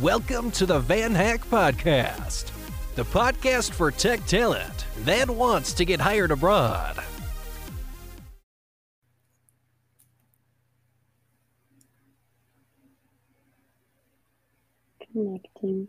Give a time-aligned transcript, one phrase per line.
[0.00, 2.50] Welcome to the Van Hack Podcast,
[2.94, 6.96] the podcast for tech talent that wants to get hired abroad.
[15.12, 15.88] Connecting.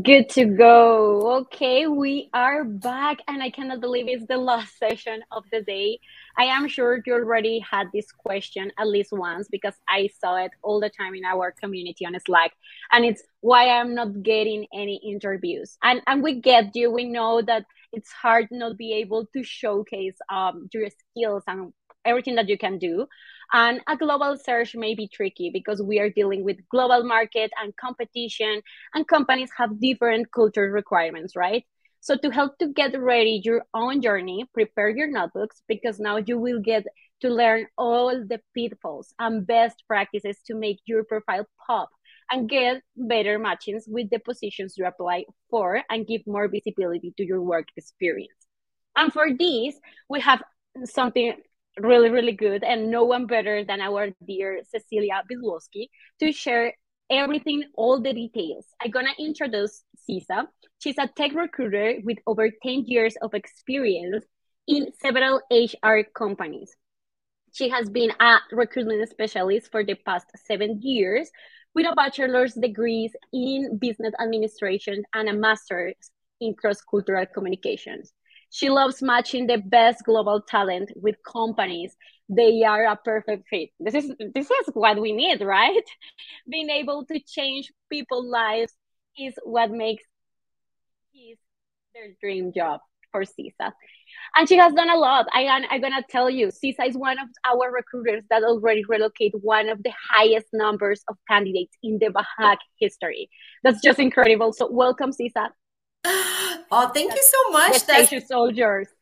[0.00, 1.40] Good to go.
[1.40, 6.00] Okay, we are back, and I cannot believe it's the last session of the day.
[6.38, 10.50] I am sure you already had this question at least once because I saw it
[10.62, 12.52] all the time in our community on Slack,
[12.90, 15.76] and it's why I'm not getting any interviews.
[15.82, 16.90] And and we get you.
[16.90, 21.74] We know that it's hard not be able to showcase um your skills and
[22.06, 23.06] everything that you can do.
[23.52, 27.76] And a global search may be tricky because we are dealing with global market and
[27.76, 28.62] competition,
[28.94, 31.64] and companies have different culture requirements, right?
[32.00, 36.38] So to help to get ready your own journey, prepare your notebooks because now you
[36.38, 36.84] will get
[37.20, 41.90] to learn all the pitfalls and best practices to make your profile pop
[42.30, 47.24] and get better matchings with the positions you apply for and give more visibility to
[47.24, 48.48] your work experience.
[48.96, 49.76] And for this,
[50.08, 50.42] we have
[50.84, 51.34] something
[51.78, 55.88] really, really good, and no one better than our dear Cecilia Bydlowski
[56.20, 56.74] to share
[57.10, 58.66] everything, all the details.
[58.82, 60.46] I'm gonna introduce Cisa.
[60.78, 64.24] She's a tech recruiter with over 10 years of experience
[64.66, 66.74] in several HR companies.
[67.52, 71.30] She has been a recruitment specialist for the past seven years
[71.74, 75.94] with a bachelor's degrees in business administration and a master's
[76.40, 78.12] in cross-cultural communications.
[78.52, 81.96] She loves matching the best global talent with companies.
[82.28, 83.70] They are a perfect fit.
[83.80, 85.82] This is this is what we need, right?
[86.50, 88.74] Being able to change people's lives
[89.18, 90.04] is what makes
[91.14, 91.38] his
[91.94, 93.72] their dream job for CISA.
[94.36, 95.26] And she has done a lot.
[95.32, 99.70] I, I'm gonna tell you, CISA is one of our recruiters that already relocate one
[99.70, 103.30] of the highest numbers of candidates in the VanHack history.
[103.62, 104.52] That's just incredible.
[104.52, 105.48] So welcome, CISA.
[106.70, 107.86] Oh, thank you so much.
[107.86, 108.88] That's soldiers.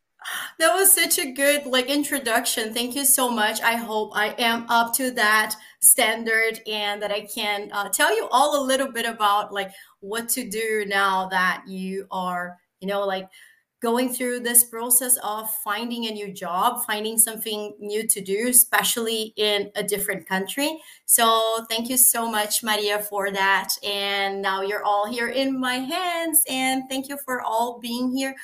[0.59, 2.75] That was such a good like introduction.
[2.75, 3.63] Thank you so much.
[3.63, 8.29] I hope I am up to that standard and that I can uh, tell you
[8.31, 9.71] all a little bit about like
[10.01, 13.29] what to do now that you are, you know, like
[13.81, 19.33] going through this process of finding a new job, finding something new to do, especially
[19.37, 20.79] in a different country.
[21.07, 23.71] So, thank you so much, Maria, for that.
[23.85, 26.43] And now you're all here in my hands.
[26.49, 28.35] And thank you for all being here.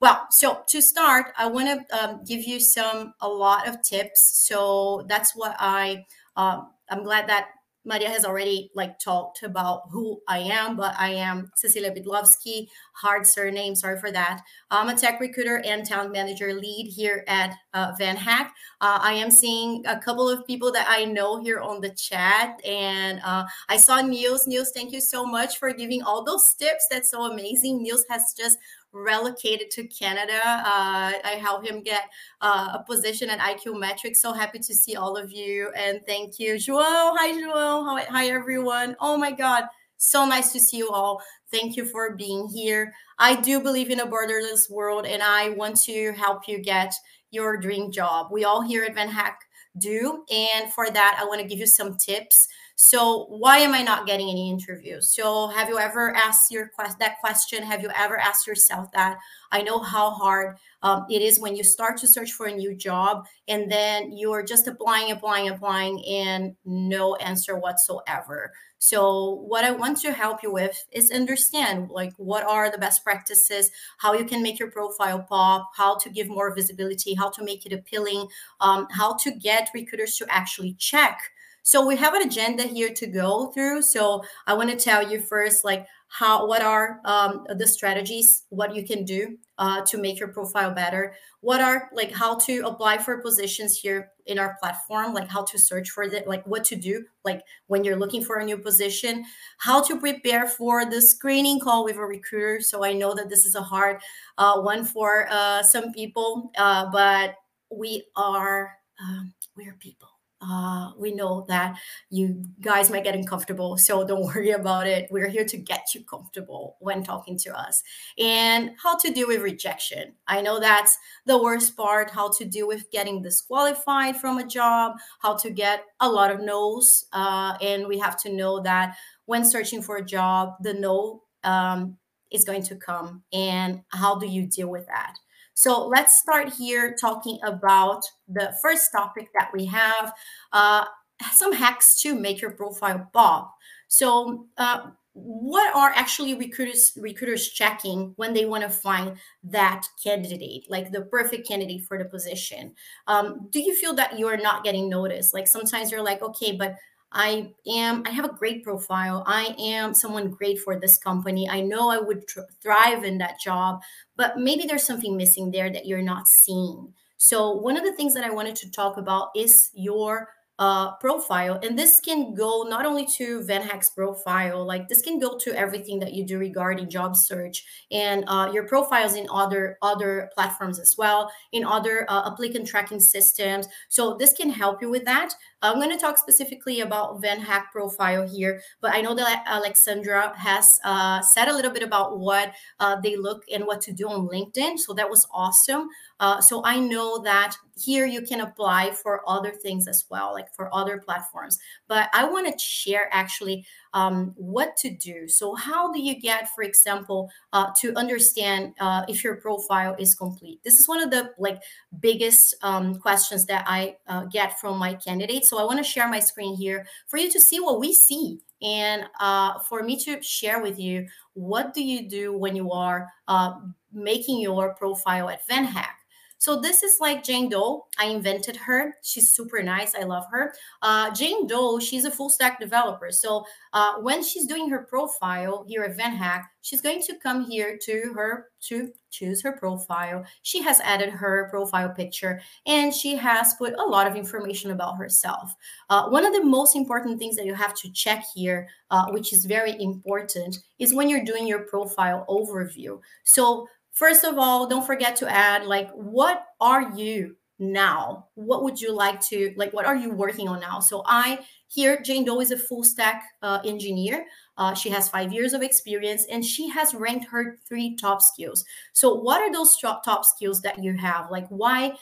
[0.00, 4.46] Well, so to start, I want to um, give you some a lot of tips.
[4.46, 6.06] So that's what I
[6.36, 7.48] um, I'm glad that
[7.84, 13.26] Maria has already like talked about who I am, but I am Cecilia Bydlowski, hard
[13.26, 14.42] surname, sorry for that.
[14.70, 18.54] I'm a tech recruiter and talent manager lead here at uh, Van Hack.
[18.80, 22.60] Uh, I am seeing a couple of people that I know here on the chat,
[22.66, 24.46] and uh, I saw Niels.
[24.46, 26.86] Niels, thank you so much for giving all those tips.
[26.90, 27.82] That's so amazing.
[27.82, 28.58] Niels has just
[28.92, 30.40] relocated to Canada.
[30.44, 32.04] Uh, I helped him get
[32.40, 34.16] uh, a position at iQmetrix.
[34.16, 37.14] So happy to see all of you and thank you, João.
[37.16, 37.86] Hi, João.
[37.86, 38.96] Hi, hi, everyone.
[39.00, 39.64] Oh my God,
[39.96, 41.22] so nice to see you all.
[41.50, 42.92] Thank you for being here.
[43.18, 46.94] I do believe in a borderless world, and I want to help you get
[47.30, 48.28] your dream job.
[48.30, 49.40] We all here at Van Hack
[49.78, 52.48] do, and for that, I want to give you some tips
[52.82, 55.14] so why am I not getting any interviews?
[55.14, 57.62] So have you ever asked your quest that question?
[57.62, 59.18] Have you ever asked yourself that?
[59.52, 62.74] I know how hard um, it is when you start to search for a new
[62.74, 68.50] job and then you're just applying, applying, applying, and no answer whatsoever.
[68.78, 73.04] So what I want to help you with is understand like what are the best
[73.04, 77.44] practices, how you can make your profile pop, how to give more visibility, how to
[77.44, 78.26] make it appealing,
[78.62, 81.20] um, how to get recruiters to actually check
[81.62, 83.82] so we have an agenda here to go through.
[83.82, 88.74] So I want to tell you first, like how, what are um, the strategies, what
[88.74, 91.14] you can do uh, to make your profile better.
[91.40, 95.58] What are like how to apply for positions here in our platform, like how to
[95.58, 99.24] search for it, like what to do, like when you're looking for a new position,
[99.58, 102.60] how to prepare for the screening call with a recruiter.
[102.60, 104.00] So I know that this is a hard
[104.38, 107.34] uh, one for uh, some people, uh, but
[107.70, 110.09] we are um, we're people
[110.42, 111.76] uh, we know that
[112.08, 115.08] you guys might get uncomfortable, so don't worry about it.
[115.10, 117.82] We're here to get you comfortable when talking to us.
[118.18, 120.14] And how to deal with rejection.
[120.26, 120.96] I know that's
[121.26, 125.84] the worst part how to deal with getting disqualified from a job, how to get
[126.00, 127.04] a lot of no's.
[127.12, 128.96] Uh, and we have to know that
[129.26, 131.96] when searching for a job, the no um,
[132.30, 133.22] is going to come.
[133.32, 135.16] And how do you deal with that?
[135.60, 140.14] So let's start here talking about the first topic that we have,
[140.54, 140.86] uh,
[141.32, 143.54] some hacks to make your profile pop.
[143.86, 150.64] So uh, what are actually recruiters recruiters checking when they want to find that candidate
[150.70, 152.72] like the perfect candidate for the position
[153.08, 156.52] um, do you feel that you are not getting noticed like sometimes you're like okay
[156.52, 156.76] but
[157.12, 161.60] i am i have a great profile i am someone great for this company i
[161.60, 163.80] know i would tr- thrive in that job
[164.16, 168.14] but maybe there's something missing there that you're not seeing so one of the things
[168.14, 170.28] that i wanted to talk about is your
[170.60, 171.58] uh, profile.
[171.62, 175.98] And this can go not only to VanHack's profile, like this can go to everything
[176.00, 180.96] that you do regarding job search and uh, your profiles in other other platforms as
[180.98, 183.66] well, in other uh, applicant tracking systems.
[183.88, 185.32] So this can help you with that.
[185.62, 190.32] I'm going to talk specifically about Van Hack profile here, but I know that Alexandra
[190.36, 194.08] has uh, said a little bit about what uh, they look and what to do
[194.08, 194.78] on LinkedIn.
[194.78, 195.88] So that was awesome.
[196.18, 200.54] Uh, so I know that here you can apply for other things as well, like
[200.54, 201.58] for other platforms.
[201.88, 203.64] But I want to share actually
[203.94, 205.28] um, what to do.
[205.28, 210.14] So, how do you get, for example, uh, to understand uh, if your profile is
[210.14, 210.60] complete?
[210.62, 211.60] This is one of the like
[211.98, 215.49] biggest um, questions that I uh, get from my candidates.
[215.50, 218.40] So, I want to share my screen here for you to see what we see
[218.62, 223.08] and uh, for me to share with you what do you do when you are
[223.28, 223.54] uh,
[223.92, 225.99] making your profile at VanHack.
[226.40, 227.86] So this is like Jane Doe.
[227.98, 228.96] I invented her.
[229.02, 229.94] She's super nice.
[229.94, 230.54] I love her.
[230.80, 233.12] Uh, Jane Doe, she's a full stack developer.
[233.12, 233.44] So
[233.74, 238.12] uh, when she's doing her profile here at VanHack, she's going to come here to
[238.14, 240.24] her to choose her profile.
[240.40, 244.96] She has added her profile picture and she has put a lot of information about
[244.96, 245.54] herself.
[245.90, 249.34] Uh, one of the most important things that you have to check here, uh, which
[249.34, 252.98] is very important, is when you're doing your profile overview.
[253.24, 253.66] So
[254.00, 258.28] First of all, don't forget to add like what are you now?
[258.34, 260.80] What would you like to like what are you working on now?
[260.80, 264.24] So I here Jane Doe is a full stack uh, engineer.
[264.56, 268.64] Uh, she has five years of experience and she has ranked her three top skills.
[268.94, 271.30] So, what are those top skills that you have?
[271.30, 271.92] Like, why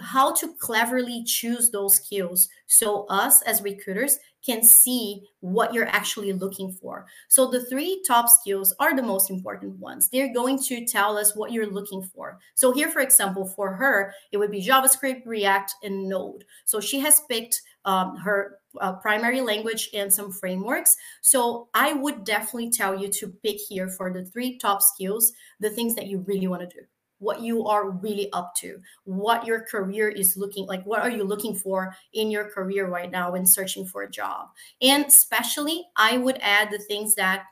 [0.00, 6.32] how to cleverly choose those skills so us as recruiters can see what you're actually
[6.32, 7.06] looking for.
[7.28, 10.08] So the three top skills are the most important ones.
[10.08, 12.38] They're going to tell us what you're looking for.
[12.54, 16.44] So here, for example, for her, it would be JavaScript, React, and Node.
[16.64, 20.96] So she has picked um, her uh, primary language and some frameworks.
[21.22, 25.70] So I would definitely tell you to pick here for the three top skills, the
[25.70, 26.86] things that you really want to do
[27.18, 31.24] what you are really up to, what your career is looking like, what are you
[31.24, 34.48] looking for in your career right now when searching for a job.
[34.80, 37.44] And especially, I would add the things that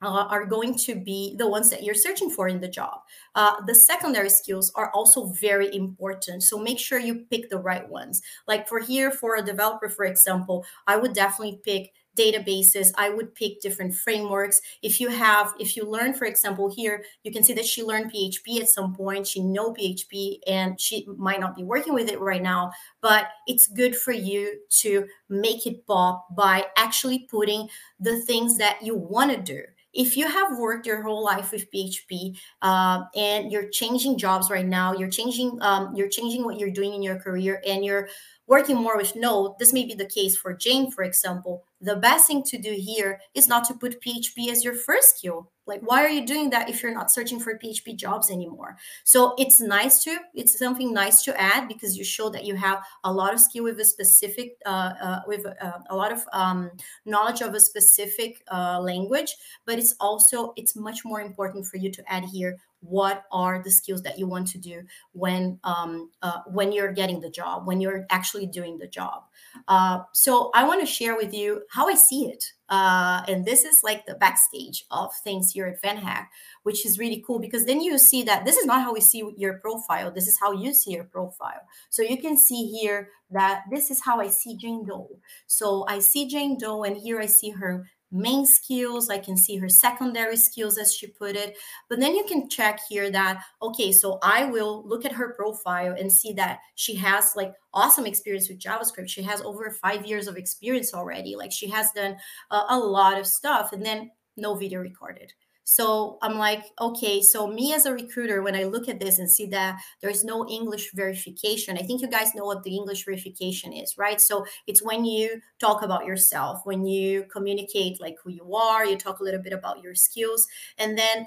[0.00, 3.00] uh, are going to be the ones that you're searching for in the job.
[3.34, 6.42] Uh, the secondary skills are also very important.
[6.42, 8.22] So make sure you pick the right ones.
[8.46, 13.34] Like for here, for a developer, for example, I would definitely pick databases i would
[13.34, 14.60] pick different frameworks.
[14.82, 18.12] If you have if you learn for example here you can see that she learned
[18.12, 19.26] php at some point.
[19.26, 23.66] She know php and she might not be working with it right now but it's
[23.66, 27.68] good for you to make it pop by actually putting
[28.00, 29.62] the things that you want to do
[29.94, 34.66] if you have worked your whole life with php uh, and you're changing jobs right
[34.66, 38.08] now you're changing um, you're changing what you're doing in your career and you're
[38.48, 41.64] working more with Node, this may be the case for Jane, for example.
[41.80, 45.52] The best thing to do here is not to put PHP as your first skill.
[45.68, 48.76] Like, why are you doing that if you're not searching for PHP jobs anymore?
[49.04, 52.82] So it's nice to, it's something nice to add because you show that you have
[53.04, 56.70] a lot of skill with a specific, uh, uh, with uh, a lot of um,
[57.04, 59.36] knowledge of a specific uh, language.
[59.66, 63.70] But it's also, it's much more important for you to add here what are the
[63.70, 64.82] skills that you want to do
[65.12, 69.24] when um, uh, when you're getting the job when you're actually doing the job
[69.68, 73.64] uh, so i want to share with you how i see it uh, and this
[73.64, 76.26] is like the backstage of things here at VanHack,
[76.64, 79.22] which is really cool because then you see that this is not how we see
[79.36, 80.10] your profile.
[80.10, 81.62] This is how you see your profile.
[81.88, 85.18] So you can see here that this is how I see Jane Doe.
[85.46, 89.10] So I see Jane Doe, and here I see her main skills.
[89.10, 91.56] I can see her secondary skills, as she put it.
[91.88, 95.94] But then you can check here that, okay, so I will look at her profile
[95.98, 99.08] and see that she has like awesome experience with JavaScript.
[99.08, 101.36] She has over five years of experience already.
[101.36, 102.16] Like she has done
[102.50, 105.32] uh, a lot of stuff and then no video recorded.
[105.70, 109.30] So I'm like, okay, so me as a recruiter, when I look at this and
[109.30, 113.74] see that there's no English verification, I think you guys know what the English verification
[113.74, 114.18] is, right?
[114.18, 118.96] So it's when you talk about yourself, when you communicate like who you are, you
[118.96, 120.48] talk a little bit about your skills,
[120.78, 121.26] and then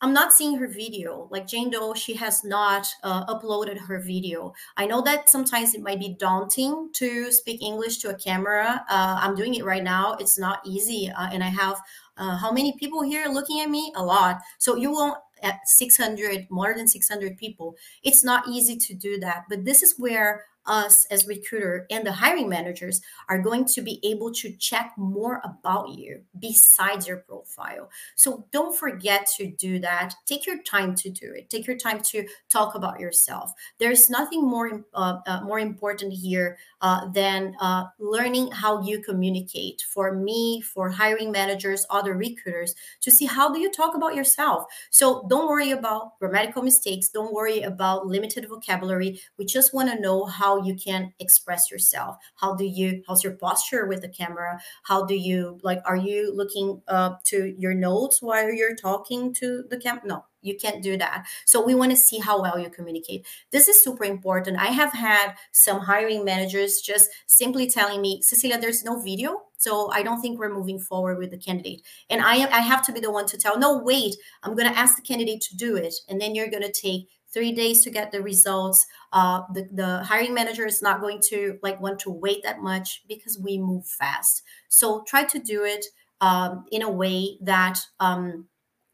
[0.00, 1.26] I'm not seeing her video.
[1.30, 4.52] Like Jane Doe, she has not uh, uploaded her video.
[4.76, 8.84] I know that sometimes it might be daunting to speak English to a camera.
[8.88, 10.14] Uh, I'm doing it right now.
[10.20, 11.80] It's not easy, uh, and I have
[12.18, 13.92] uh, how many people here looking at me?
[13.96, 14.40] A lot.
[14.58, 19.44] So you won't at 600 more than 600 people it's not easy to do that
[19.48, 23.98] but this is where us as recruiter and the hiring managers are going to be
[24.04, 27.90] able to check more about you besides your profile.
[28.14, 30.14] So don't forget to do that.
[30.26, 31.50] Take your time to do it.
[31.50, 33.52] Take your time to talk about yourself.
[33.78, 39.82] There's nothing more uh, uh, more important here uh, than uh, learning how you communicate.
[39.92, 44.64] For me, for hiring managers, other recruiters, to see how do you talk about yourself.
[44.90, 47.08] So don't worry about grammatical mistakes.
[47.08, 49.20] Don't worry about limited vocabulary.
[49.38, 52.16] We just want to know how you can express yourself.
[52.36, 54.60] How do you how's your posture with the camera?
[54.84, 59.64] How do you like are you looking up to your notes while you're talking to
[59.70, 61.26] the camera no you can't do that.
[61.46, 63.26] So we want to see how well you communicate.
[63.50, 64.56] This is super important.
[64.58, 69.90] I have had some hiring managers just simply telling me cecilia there's no video so
[69.92, 71.82] i don't think we're moving forward with the candidate.
[72.10, 74.78] And i i have to be the one to tell no wait i'm going to
[74.78, 77.90] ask the candidate to do it and then you're going to take three days to
[77.90, 82.10] get the results uh, the, the hiring manager is not going to like want to
[82.10, 85.84] wait that much because we move fast so try to do it
[86.20, 88.46] um, in a way that um,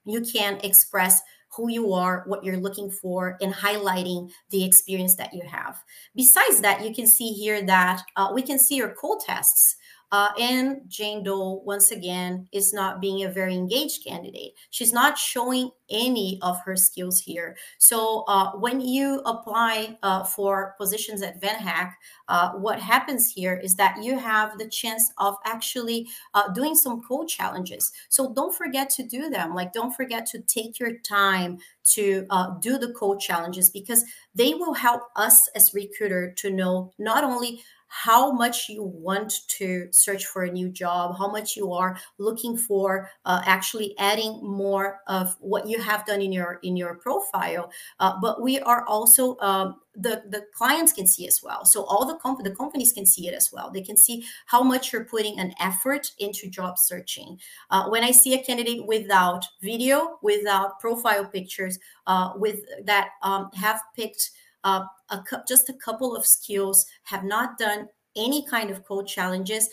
[0.04, 1.20] you can express
[1.56, 5.82] who you are, what you're looking for, and highlighting the experience that you have.
[6.14, 9.76] Besides that, you can see here that uh, we can see your code tests.
[10.14, 14.52] Uh, and Jane Doe, once again, is not being a very engaged candidate.
[14.70, 17.56] She's not showing any of her skills here.
[17.78, 21.94] So uh, when you apply uh, for positions at VanHack,
[22.28, 27.02] uh, what happens here is that you have the chance of actually uh, doing some
[27.02, 27.90] code challenges.
[28.08, 29.52] So don't forget to do them.
[29.52, 31.58] Like, don't forget to take your time
[31.94, 36.92] to uh, do the code challenges because they will help us as recruiter to know
[37.00, 37.64] not only
[38.02, 42.56] how much you want to search for a new job, how much you are looking
[42.56, 47.70] for uh, actually adding more of what you have done in your in your profile.
[48.00, 51.64] Uh, but we are also um, the the clients can see as well.
[51.64, 53.70] So all the comp- the companies can see it as well.
[53.70, 57.38] They can see how much you're putting an effort into job searching.
[57.70, 63.50] Uh, when I see a candidate without video, without profile pictures, uh, with that um,
[63.54, 64.32] have picked
[64.64, 69.68] uh, a, just a couple of skills, have not done any kind of code challenges,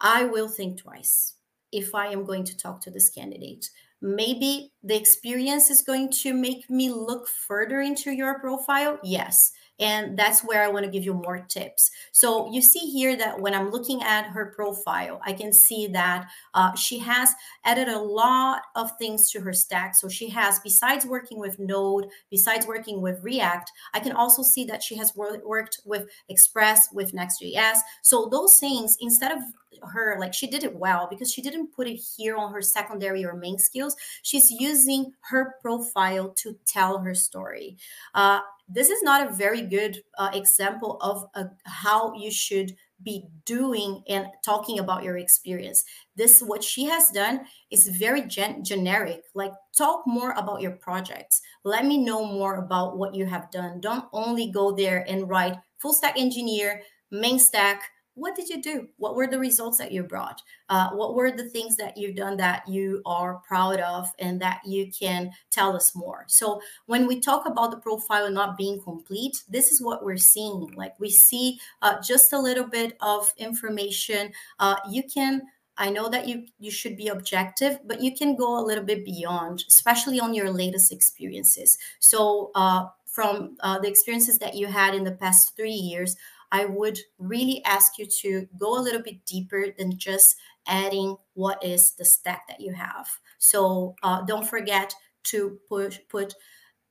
[0.00, 1.34] I will think twice
[1.70, 3.70] if I am going to talk to this candidate.
[4.00, 8.98] Maybe the experience is going to make me look further into your profile.
[9.04, 9.38] Yes.
[9.80, 11.90] And that's where I want to give you more tips.
[12.12, 16.28] So you see here that when I'm looking at her profile, I can see that
[16.54, 19.94] uh, she has added a lot of things to her stack.
[19.96, 24.64] So she has, besides working with Node, besides working with React, I can also see
[24.66, 27.78] that she has wor- worked with Express, with Next.js.
[28.02, 29.42] So those things, instead of
[29.90, 33.24] her like she did it well because she didn't put it here on her secondary
[33.24, 37.76] or main skills she's using her profile to tell her story
[38.14, 38.40] uh,
[38.72, 41.24] this is not a very good uh, example of
[41.64, 45.84] how you should be doing and talking about your experience.
[46.16, 51.40] This what she has done is very gen- generic like talk more about your projects.
[51.64, 53.80] Let me know more about what you have done.
[53.80, 57.82] Don't only go there and write full stack engineer main stack
[58.14, 58.88] what did you do?
[58.98, 60.42] What were the results that you brought?
[60.68, 64.60] Uh, what were the things that you've done that you are proud of and that
[64.66, 66.24] you can tell us more?
[66.28, 70.72] So when we talk about the profile not being complete this is what we're seeing.
[70.74, 74.32] Like we see uh, just a little bit of information.
[74.58, 75.42] Uh, you can
[75.78, 79.04] I know that you you should be objective, but you can go a little bit
[79.06, 81.78] beyond, especially on your latest experiences.
[81.98, 86.14] So, uh, from uh, the experiences that you had in the past three years,
[86.52, 91.64] I would really ask you to go a little bit deeper than just adding what
[91.64, 93.08] is the stack that you have.
[93.38, 94.94] So uh, don't forget
[95.24, 96.34] to push put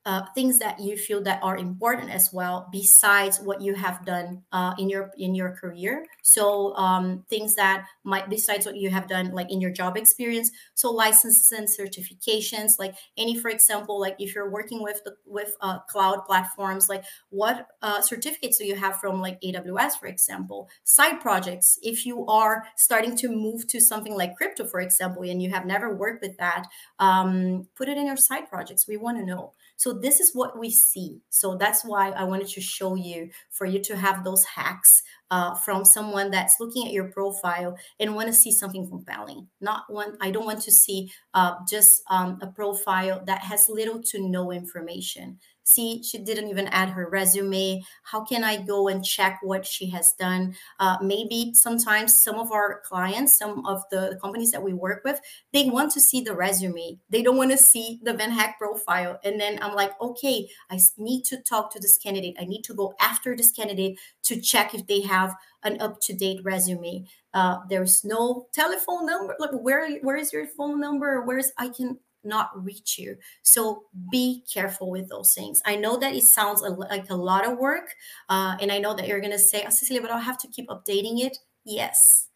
[0.04, 4.42] uh, things that you feel that are important as well besides what you have done
[4.52, 6.04] uh, in your in your career.
[6.22, 10.50] So um, things that might besides what you have done like in your job experience
[10.74, 15.54] so licenses and certifications like any for example like if you're working with the, with
[15.60, 20.68] uh, cloud platforms like what uh, certificates do you have from like aws for example?
[20.84, 25.40] Side projects if you are starting to move to something like crypto for example and
[25.40, 26.66] you have never worked with that
[26.98, 28.88] um, put it in your side projects.
[28.88, 29.52] We want to know
[29.82, 31.22] so this is what we see.
[31.28, 35.56] So that's why I wanted to show you for you to have those hacks uh,
[35.56, 39.48] from someone that's looking at your profile and want to see something compelling.
[39.60, 40.16] Not one.
[40.20, 44.52] I don't want to see uh, just um, a profile that has little to no
[44.52, 45.40] information.
[45.64, 47.82] See she didn't even add her resume.
[48.04, 50.54] How can i go and check what she has done?
[50.78, 55.20] Uh, maybe sometimes some of our clients some of the companies that we work with
[55.52, 56.98] they want to see the resume.
[57.10, 59.18] They don't want to see the van Hack profile.
[59.24, 62.36] And then i'm like okay i need to talk to this candidate.
[62.38, 67.04] I need to go after this candidate to check if they have an up-to-date resume.
[67.34, 69.34] Uh, there's no telephone number.
[69.38, 71.22] Like where where is your phone number?
[71.22, 73.16] Where's i can not reach you.
[73.42, 75.60] So be careful with those things.
[75.66, 77.94] I know that it sounds like a lot of work.
[78.28, 80.48] Uh, and I know that you're going to say, oh, Cecilia, but I'll have to
[80.48, 81.38] keep updating it.
[81.64, 82.28] Yes.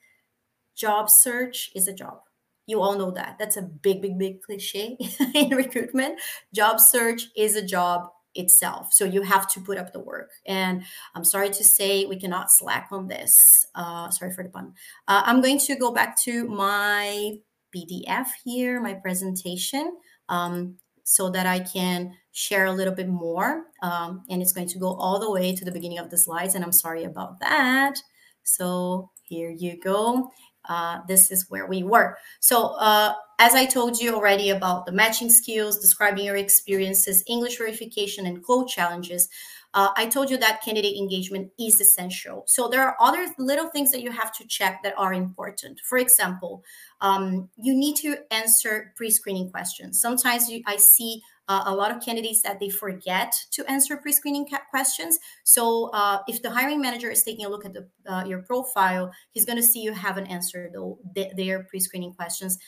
[0.75, 2.21] Job search is a job.
[2.67, 3.37] You all know that.
[3.39, 4.97] That's a big, big, big cliche
[5.35, 6.19] in recruitment.
[6.53, 8.93] Job search is a job itself.
[8.93, 10.31] So you have to put up the work.
[10.47, 10.83] And
[11.15, 13.35] I'm sorry to say we cannot slack on this.
[13.75, 14.75] Uh, sorry for the pun.
[15.09, 17.39] Uh, I'm going to go back to my
[17.77, 19.97] PDF here, my presentation,
[20.29, 23.65] um, so that I can share a little bit more.
[23.83, 26.55] Um, and it's going to go all the way to the beginning of the slides.
[26.55, 27.99] And I'm sorry about that.
[28.43, 30.31] So here you go.
[30.69, 32.17] Uh, this is where we were.
[32.41, 37.59] So uh, as I told you already about the matching skills, describing your experiences, English
[37.59, 39.29] verification, and code challenges,
[39.77, 42.45] uh, I told you that candidate engagement is essential.
[42.47, 45.81] So there are other little things that you have to check that are important.
[45.85, 46.65] For example,
[47.03, 50.01] um, you need to answer pre-screening questions.
[50.01, 54.49] Sometimes you, I see uh, a lot of candidates that they forget to answer pre-screening
[54.71, 55.19] questions.
[55.45, 59.13] So uh, if the hiring manager is taking a look at the, uh, your profile,
[59.33, 62.59] he's going to see you haven't answered the, their pre-screening questions.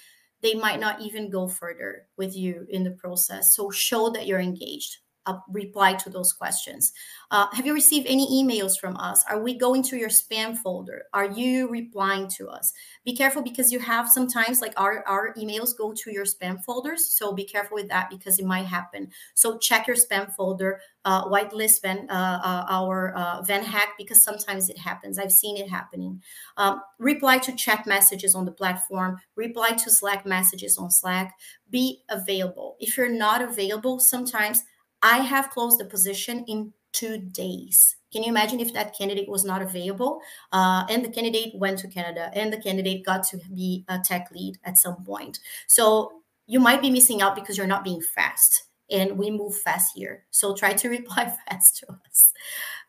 [0.43, 3.57] They might not even go further with you in the process.
[3.57, 6.93] So show that you're engaged uh, reply to those questions.
[7.31, 9.25] Uh, have you received any emails from us?
[9.29, 11.03] Are we going to your spam folder?
[11.13, 12.73] Are you replying to us?
[13.05, 17.07] Be careful because you have sometimes like our, our emails go to your spam folders.
[17.07, 19.11] So be careful with that because it might happen.
[19.35, 24.23] So check your spam folder, uh, whitelist Van, uh, uh, our uh, Van Hack because
[24.23, 25.19] sometimes it happens.
[25.19, 26.23] I've seen it happening.
[26.57, 31.35] Um, reply to chat messages on the platform, reply to Slack messages on Slack.
[31.71, 32.77] Be available.
[32.81, 34.63] If you're not available, sometimes
[35.03, 37.97] I have closed the position in two days.
[38.13, 40.21] Can you imagine if that candidate was not available
[40.53, 44.29] uh, and the candidate went to Canada and the candidate got to be a tech
[44.33, 45.39] lead at some point?
[45.67, 49.93] So you might be missing out because you're not being fast and we move fast
[49.95, 50.25] here.
[50.31, 52.33] So try to reply fast to us.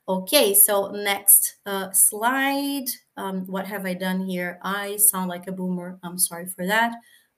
[0.07, 2.85] Okay, so next uh, slide.
[3.15, 4.59] Um, what have I done here?
[4.63, 5.99] I sound like a boomer.
[6.01, 6.93] I'm sorry for that.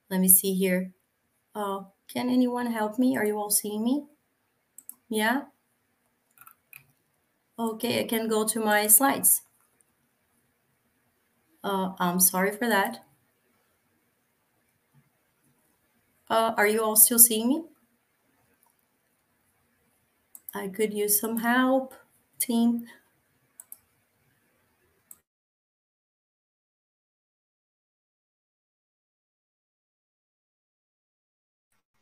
[0.08, 0.92] Let me see here.
[1.54, 3.16] Uh, can anyone help me?
[3.16, 4.06] Are you all seeing me?
[5.12, 5.42] Yeah.
[7.58, 9.42] Okay, I can go to my slides.
[11.62, 13.04] Uh, I'm sorry for that.
[16.30, 17.62] Uh, are you all still seeing me?
[20.54, 21.92] I could use some help,
[22.38, 22.86] team.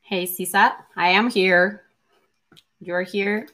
[0.02, 1.89] Hey, CSAT, I am here.
[2.80, 3.48] You're here.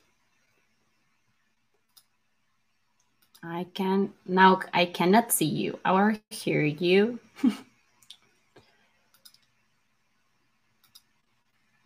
[3.43, 7.19] I can now I cannot see you or hear you.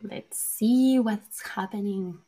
[0.02, 2.18] Let's see what's happening.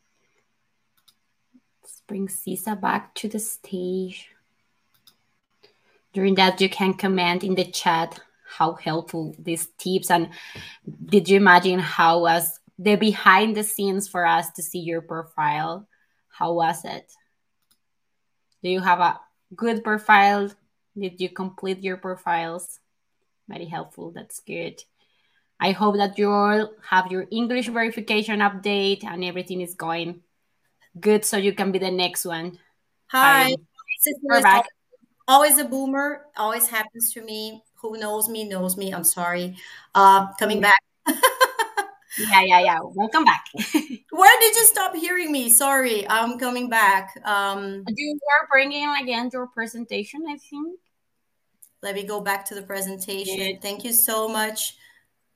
[1.82, 4.28] Let's bring Cisa back to the stage.
[6.12, 10.28] During that, you can comment in the chat how helpful these tips and
[11.06, 15.88] did you imagine how was the behind the scenes for us to see your profile.
[16.28, 17.12] How was it?
[18.62, 19.20] Do you have a
[19.54, 20.50] good profile?
[20.98, 22.80] Did you complete your profiles?
[23.48, 24.10] Very helpful.
[24.10, 24.82] That's good.
[25.60, 30.22] I hope that you all have your English verification update and everything is going
[30.98, 32.58] good so you can be the next one.
[33.08, 33.54] Hi.
[34.22, 34.66] We're back.
[35.28, 36.26] Always a boomer.
[36.36, 37.62] Always happens to me.
[37.76, 38.92] Who knows me knows me.
[38.92, 39.56] I'm sorry.
[39.94, 40.82] Uh, coming back.
[42.18, 42.78] Yeah, yeah, yeah.
[42.82, 43.46] Welcome back.
[44.10, 45.48] Where did you stop hearing me?
[45.50, 47.10] Sorry, I'm coming back.
[47.24, 50.78] Um, you were bringing again your presentation, I think.
[51.82, 53.40] Let me go back to the presentation.
[53.40, 53.58] Yeah.
[53.60, 54.76] Thank you so much.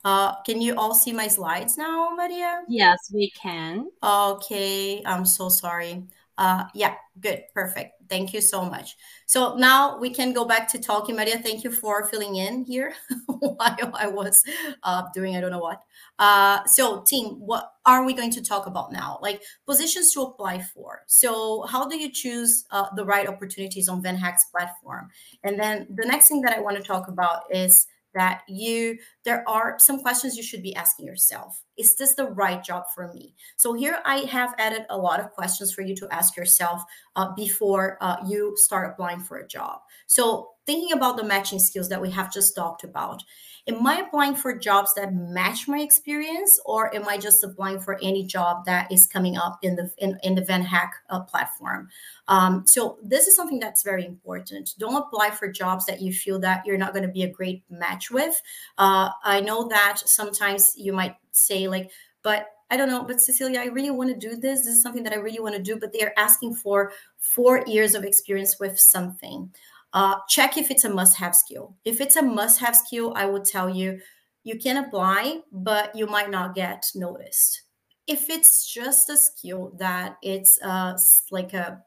[0.05, 2.63] Uh, can you all see my slides now, Maria?
[2.69, 3.91] Yes, we can.
[4.03, 6.05] Okay, I'm so sorry.
[6.39, 7.93] Uh, yeah, good, perfect.
[8.09, 8.97] Thank you so much.
[9.27, 11.17] So now we can go back to talking.
[11.17, 12.95] Maria, thank you for filling in here
[13.27, 14.43] while I was
[14.83, 15.83] uh, doing I don't know what.
[16.19, 19.19] Uh, so, team, what are we going to talk about now?
[19.23, 21.03] Like positions to apply for.
[21.07, 25.09] So, how do you choose uh, the right opportunities on Van Hack's platform?
[25.43, 29.49] And then the next thing that I want to talk about is that you there
[29.49, 31.63] are some questions you should be asking yourself.
[31.77, 33.35] Is this the right job for me?
[33.57, 36.83] So here i have added a lot of questions for you to ask yourself
[37.15, 39.81] uh, before uh, you start applying for a job.
[40.07, 43.23] So thinking about the matching skills that we have just talked about
[43.69, 47.99] am I applying for jobs that match my experience, or am I just applying for
[48.03, 51.89] any job that is coming up in the in, in the VanHack uh, platform?
[52.29, 54.71] Um, so this is something that's very important.
[54.79, 57.65] Don't apply for jobs that you feel that you're not going to be a great
[57.71, 58.41] match with.
[58.79, 61.91] Uh, I know that sometimes you might say like,
[62.23, 64.65] but I don't know, but Cecilia, I really want to do this.
[64.65, 67.95] This is something that I really want to do, but they're asking for four years
[67.95, 69.53] of experience with something.
[69.97, 71.75] Uh, check if it's a must have skill.
[71.83, 74.01] If it's a must have skill, I would tell you
[74.45, 77.63] you can apply, but you might not get noticed.
[78.07, 80.99] If it's just a skill that it's uh,
[81.31, 81.81] like a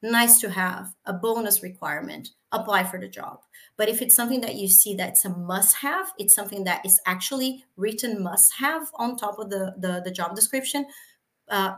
[0.00, 3.40] nice to have, a bonus requirement, apply for the job.
[3.76, 7.00] But if it's something that you see that's a must have, it's something that is
[7.04, 10.86] actually written must have on top of the, the, the job description,
[11.48, 11.74] uh,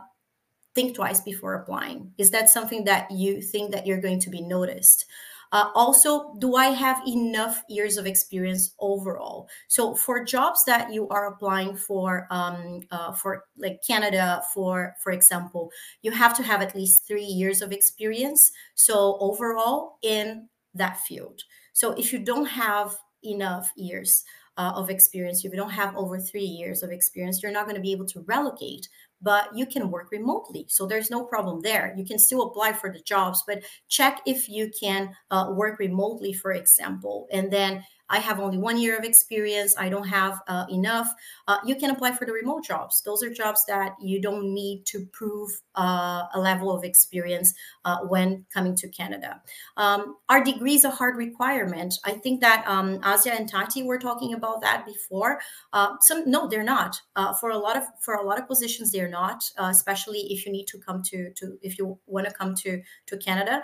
[0.75, 2.13] think twice before applying.
[2.19, 5.05] Is that something that you think that you're going to be noticed?
[5.51, 9.49] Uh, also, do I have enough years of experience overall?
[9.67, 15.11] So for jobs that you are applying for, um, uh, for like Canada, for for
[15.11, 15.71] example,
[16.03, 18.51] you have to have at least three years of experience.
[18.75, 21.41] So overall in that field.
[21.73, 24.23] So if you don't have enough years
[24.57, 27.75] uh, of experience, if you don't have over three years of experience, you're not going
[27.75, 28.87] to be able to relocate
[29.21, 30.65] but you can work remotely.
[30.69, 31.93] So there's no problem there.
[31.97, 36.33] You can still apply for the jobs, but check if you can uh, work remotely,
[36.33, 37.27] for example.
[37.31, 39.75] And then I have only one year of experience.
[39.77, 41.13] I don't have uh, enough.
[41.47, 43.01] Uh, you can apply for the remote jobs.
[43.01, 47.53] Those are jobs that you don't need to prove uh, a level of experience
[47.85, 49.41] uh, when coming to Canada.
[49.77, 51.95] Um, are degrees a hard requirement?
[52.05, 55.39] I think that um, Asia and Tati were talking about that before.
[55.73, 56.99] Uh, some no, they're not.
[57.15, 59.43] Uh, for a lot of for a lot of positions, they're not.
[59.57, 63.17] especially if you need to come to to if you want to come to to
[63.17, 63.61] Canada.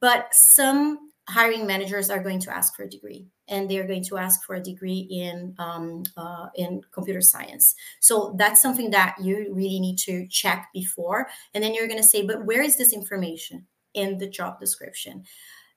[0.00, 4.16] But some hiring managers are going to ask for a degree and they're going to
[4.16, 7.74] ask for a degree in um, uh, in computer science.
[8.00, 12.08] So that's something that you really need to check before and then you're going to
[12.08, 15.24] say but where is this information in the job description?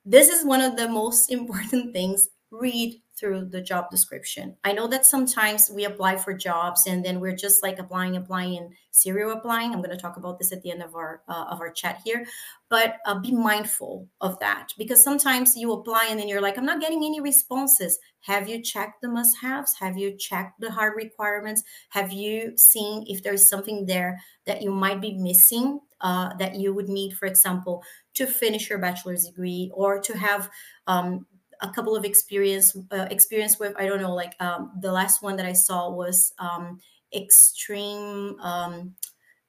[0.05, 2.29] This is one of the most important things.
[2.49, 4.56] Read through the job description.
[4.63, 8.75] I know that sometimes we apply for jobs and then we're just like applying, applying,
[8.91, 9.73] serial applying.
[9.73, 12.01] I'm going to talk about this at the end of our uh, of our chat
[12.06, 12.25] here,
[12.69, 16.65] but uh, be mindful of that because sometimes you apply and then you're like, I'm
[16.65, 17.97] not getting any responses.
[18.21, 19.75] Have you checked the must-haves?
[19.80, 21.63] Have you checked the hard requirements?
[21.89, 26.73] Have you seen if there's something there that you might be missing uh, that you
[26.73, 27.84] would need, for example,
[28.15, 30.49] to finish your bachelor's degree or to have
[30.88, 31.25] um,
[31.62, 35.36] a couple of experience uh, experience with I don't know like um, the last one
[35.38, 36.80] that I saw was um,
[37.13, 38.96] extreme um,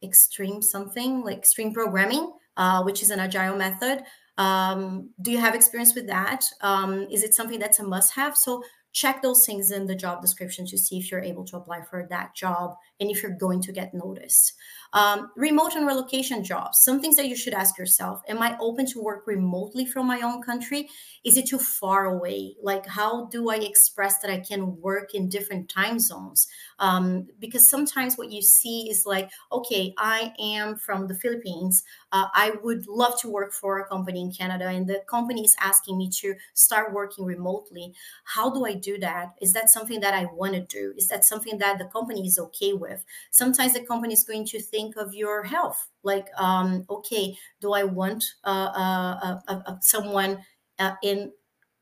[0.02, 4.04] extreme something like extreme programming, uh, which is an agile method.
[4.38, 6.44] Um, do you have experience with that?
[6.60, 8.36] Um, is it something that's a must have?
[8.36, 11.82] So check those things in the job description to see if you're able to apply
[11.82, 14.54] for that job and if you're going to get noticed.
[14.94, 18.86] Um, remote and relocation jobs, some things that you should ask yourself Am I open
[18.86, 20.88] to work remotely from my own country?
[21.24, 22.54] Is it too far away?
[22.62, 26.48] Like, how do I express that I can work in different time zones?
[26.78, 31.84] Um, because sometimes what you see is like, okay, I am from the Philippines.
[32.12, 35.54] Uh, I would love to work for a company in Canada, and the company is
[35.60, 37.92] asking me to start working remotely.
[38.24, 39.34] How do I do that?
[39.42, 40.94] Is that something that I want to do?
[40.96, 42.87] Is that something that the company is okay with?
[43.30, 47.82] Sometimes the company is going to think of your health like um, okay do i
[47.82, 50.38] want uh, uh, uh, uh someone
[50.78, 51.32] uh, in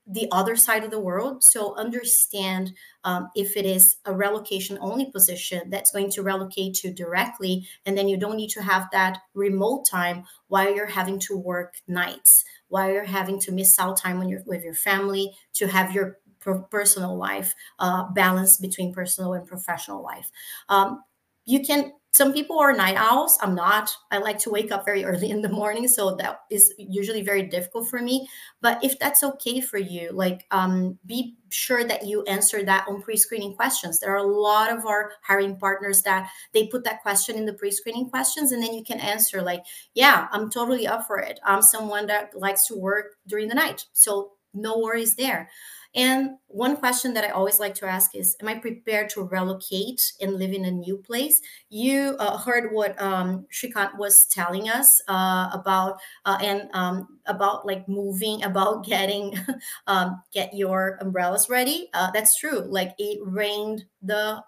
[0.06, 1.42] the other side of the world?
[1.42, 2.72] So understand
[3.04, 7.98] um, if it is a relocation only position that's going to relocate to directly and
[7.98, 12.44] then you don't need to have that remote time while you're having to work nights
[12.68, 16.18] while you're having to miss out time when you're with your family to have your
[16.54, 20.30] personal life uh, balance between personal and professional life.
[20.68, 21.02] Um,
[21.44, 23.38] you can some people are night owls.
[23.42, 23.94] I'm not.
[24.10, 27.42] I like to wake up very early in the morning so that is usually very
[27.42, 28.26] difficult for me.
[28.62, 33.02] But if that's okay for you like um, be sure that you answer that on
[33.02, 34.00] pre-screening questions.
[34.00, 37.52] There are a lot of our hiring partners that they put that question in the
[37.52, 39.62] pre-screening questions and then you can answer like
[39.94, 41.38] yeah i'm totally up for it.
[41.44, 45.50] I'm someone that likes to work during the night so no worries there
[45.96, 50.00] And one question that I always like to ask is Am I prepared to relocate
[50.20, 51.40] and live in a new place?
[51.70, 57.66] You uh, heard what um, Shrikant was telling us uh, about, uh, and um, about
[57.66, 59.38] like moving, about getting,
[59.86, 61.88] um, get your umbrellas ready.
[61.94, 62.60] Uh, that's true.
[62.60, 64.44] Like it rained the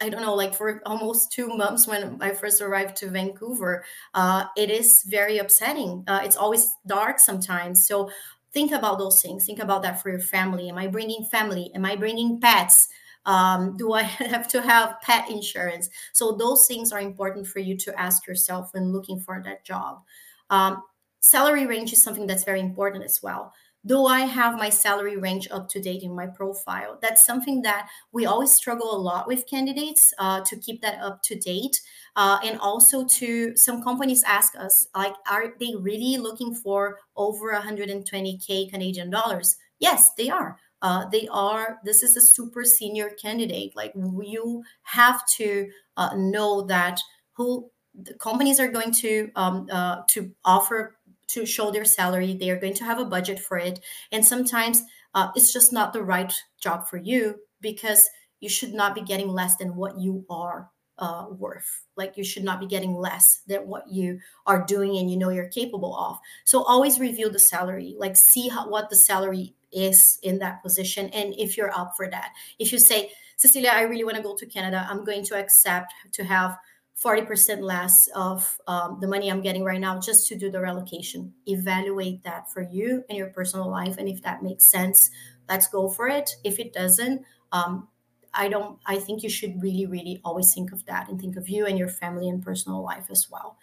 [0.00, 4.44] I don't know, like for almost two months when I first arrived to Vancouver, uh,
[4.56, 6.04] it is very upsetting.
[6.06, 7.86] Uh, it's always dark sometimes.
[7.86, 8.10] So
[8.56, 9.44] think about those things.
[9.44, 10.70] Think about that for your family.
[10.70, 11.70] Am i bringing family?
[11.74, 12.88] Am i bringing pets?
[13.26, 14.02] Um, do i
[14.34, 15.90] have to have pet insurance?
[16.14, 20.02] So those things are important for you to ask yourself when looking for that job.
[20.48, 20.82] Um,
[21.20, 23.52] salary range is something that's very important as well
[23.86, 26.98] do I have my salary range up to date in my profile?
[27.00, 31.22] That's something that we always struggle a lot with candidates uh, to keep that up
[31.24, 31.80] to date.
[32.16, 37.52] Uh, and also to some companies ask us, like, are they really looking for over
[37.52, 39.56] 120K Canadian dollars?
[39.78, 40.58] Yes, they are.
[40.82, 43.74] Uh, they are, this is a super senior candidate.
[43.76, 47.00] Like you have to uh, know that
[47.32, 50.96] who the companies are going to um, uh, to offer
[51.28, 52.34] to show their salary.
[52.34, 53.80] They are going to have a budget for it.
[54.12, 54.82] And sometimes
[55.14, 58.08] uh, it's just not the right job for you because
[58.40, 61.84] you should not be getting less than what you are uh, worth.
[61.96, 65.30] Like you should not be getting less than what you are doing and you know
[65.30, 66.18] you're capable of.
[66.44, 71.10] So always review the salary, like see how, what the salary is in that position
[71.10, 72.30] and if you're up for that.
[72.58, 75.92] If you say, Cecilia, I really want to go to Canada, I'm going to accept
[76.12, 76.56] to have
[77.02, 81.32] 40% less of um, the money I'm getting right now just to do the relocation.
[81.46, 83.96] Evaluate that for you and your personal life.
[83.98, 85.10] And if that makes sense,
[85.48, 86.30] let's go for it.
[86.42, 87.88] If it doesn't, um,
[88.32, 91.48] I don't, I think you should really, really always think of that and think of
[91.48, 93.58] you and your family and personal life as well.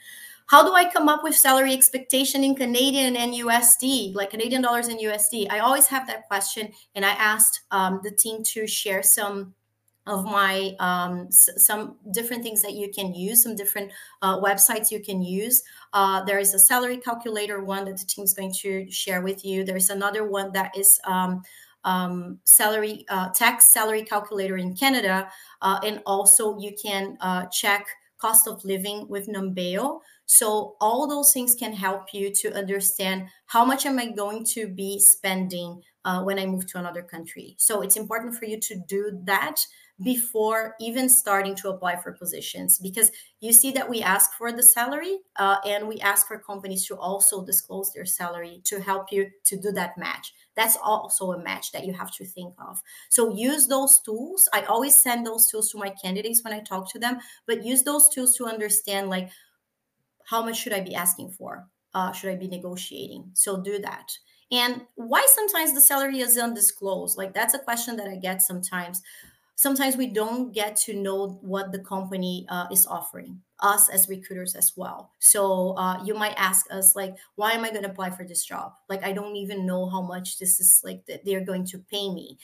[0.47, 4.87] How do I come up with salary expectation in Canadian and USD, like Canadian dollars
[4.87, 5.47] and USD?
[5.49, 6.71] I always have that question.
[6.95, 9.53] And I asked um, the team to share some
[10.05, 15.01] of my um, some different things that you can use, some different uh, websites you
[15.01, 15.63] can use.
[15.93, 19.45] Uh, there is a salary calculator one that the team is going to share with
[19.45, 19.63] you.
[19.63, 21.41] There's another one that is um,
[21.85, 25.29] um, salary uh, tax salary calculator in Canada,
[25.61, 27.87] uh, and also you can uh, check
[28.17, 29.99] cost of living with Numbeo.
[30.25, 34.67] So all those things can help you to understand how much am I going to
[34.67, 37.55] be spending uh, when I move to another country.
[37.57, 39.57] So it's important for you to do that
[40.01, 42.79] before even starting to apply for positions.
[42.79, 46.85] Because you see that we ask for the salary uh, and we ask for companies
[46.87, 50.33] to also disclose their salary to help you to do that match.
[50.55, 52.81] That's also a match that you have to think of.
[53.09, 54.49] So use those tools.
[54.53, 57.83] I always send those tools to my candidates when i talk to them but use
[57.83, 59.29] those tools to understand like
[60.25, 61.67] how much should i be asking for?
[61.93, 63.29] Uh, should i be negotiating?
[63.33, 64.11] So do that.
[64.51, 67.17] And why sometimes the salary is undisclosed?
[67.17, 69.01] Like that's a question that i get sometimes
[69.63, 74.55] sometimes we don't get to know what the company uh, is offering us as recruiters
[74.55, 78.09] as well so uh, you might ask us like why am i going to apply
[78.09, 81.45] for this job like i don't even know how much this is like that they're
[81.45, 82.37] going to pay me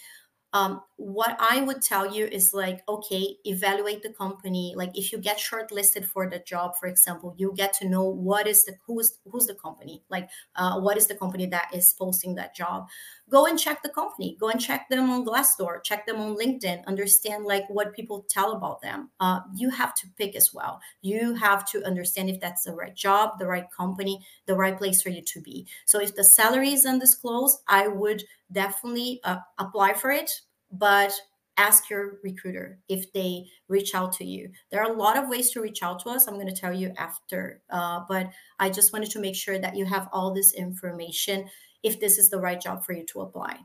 [0.51, 4.73] um, what I would tell you is like, okay, evaluate the company.
[4.75, 8.47] Like if you get shortlisted for the job, for example, you get to know what
[8.47, 12.33] is the who's who's the company, like uh, what is the company that is posting
[12.35, 12.87] that job.
[13.29, 14.37] Go and check the company.
[14.39, 15.83] Go and check them on Glassdoor.
[15.83, 16.85] Check them on LinkedIn.
[16.85, 19.09] Understand like what people tell about them.
[19.19, 20.79] Uh, you have to pick as well.
[21.01, 25.01] You have to understand if that's the right job, the right company, the right place
[25.01, 25.67] for you to be.
[25.85, 30.31] So if the salary is undisclosed, I would definitely uh, apply for it,
[30.71, 31.13] but
[31.59, 34.49] ask your recruiter if they reach out to you.
[34.71, 36.25] There are a lot of ways to reach out to us.
[36.25, 39.75] I'm going to tell you after, uh, but I just wanted to make sure that
[39.75, 41.49] you have all this information
[41.83, 43.57] if this is the right job for you to apply,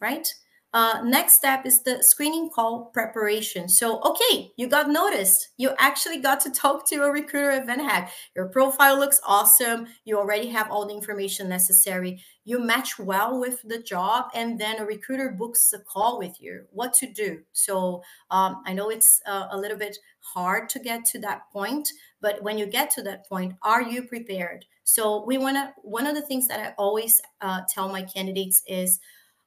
[0.00, 0.26] right?
[0.74, 3.70] Uh, next step is the screening call preparation.
[3.70, 5.48] So, okay, you got noticed.
[5.56, 8.10] You actually got to talk to a recruiter at VanHack.
[8.36, 9.86] Your profile looks awesome.
[10.04, 12.22] You already have all the information necessary.
[12.44, 16.64] You match well with the job, and then a recruiter books a call with you.
[16.70, 17.40] What to do?
[17.52, 21.88] So, um, I know it's uh, a little bit hard to get to that point,
[22.20, 24.66] but when you get to that point, are you prepared?
[24.88, 28.62] So, we want to, one of the things that I always uh, tell my candidates
[28.66, 28.98] is,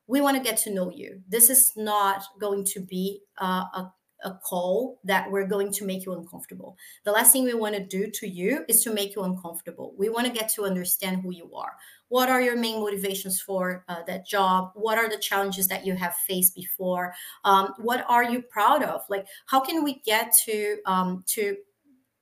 [0.06, 1.20] we want to get to know you.
[1.28, 6.06] This is not going to be uh, a, a call that we're going to make
[6.06, 6.78] you uncomfortable.
[7.06, 9.96] The last thing we want to do to you is to make you uncomfortable.
[9.98, 11.74] We want to get to understand who you are.
[12.10, 14.72] What are your main motivations for uh, that job?
[14.76, 17.16] What are the challenges that you have faced before?
[17.46, 19.02] Um, what are you proud of?
[19.10, 21.58] Like, how can we get to um, to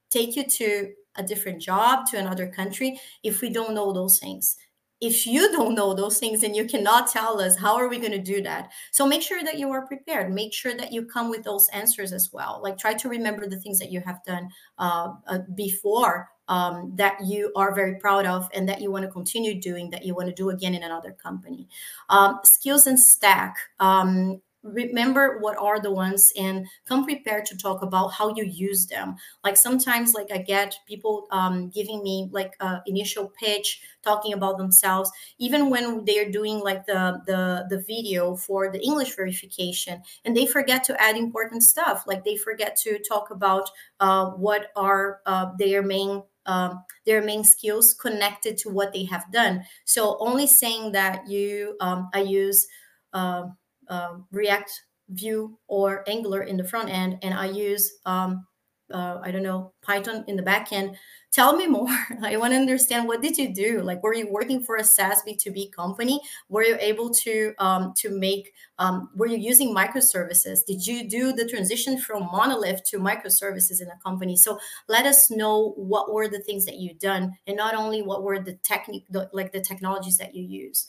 [0.10, 4.58] take you to a different job to another country if we don't know those things?
[5.02, 8.12] if you don't know those things and you cannot tell us how are we going
[8.12, 8.72] to do that?
[8.92, 10.32] So make sure that you are prepared.
[10.32, 12.60] Make sure that you come with those answers as well.
[12.62, 17.18] Like try to remember the things that you have done uh, uh, before um, that
[17.24, 20.28] you are very proud of and that you want to continue doing that you want
[20.28, 21.68] to do again in another company.
[22.10, 23.56] Um, skills and stack.
[23.80, 28.88] Um, remember what are the ones and come prepared to talk about how you use
[28.88, 29.16] them.
[29.44, 34.58] Like sometimes like i get people um, giving me like a initial pitch talking about
[34.58, 35.12] themselves.
[35.38, 40.46] Even when they're doing like the the the video for the english verification and they
[40.46, 42.04] forget to add important stuff.
[42.06, 43.70] Like they forget to talk about
[44.00, 49.32] uh, what are uh, their main um, their main skills connected to what they have
[49.32, 49.64] done.
[49.86, 52.68] So only saying that you um, i use
[53.14, 53.44] uh,
[53.90, 54.72] um, React,
[55.10, 58.46] Vue, or Angular in the front end, and I use um,
[58.92, 60.96] uh, I don't know Python in the back end.
[61.32, 61.88] Tell me more.
[62.24, 63.82] I want to understand what did you do?
[63.82, 66.20] Like, were you working for a SaaS B2B company?
[66.50, 68.52] Were you able to um, to make?
[68.80, 70.60] Um, were you using microservices?
[70.66, 74.36] Did you do the transition from monolith to microservices in a company?
[74.36, 78.24] So let us know what were the things that you done, and not only what
[78.24, 80.88] were the technique, like the technologies that you use.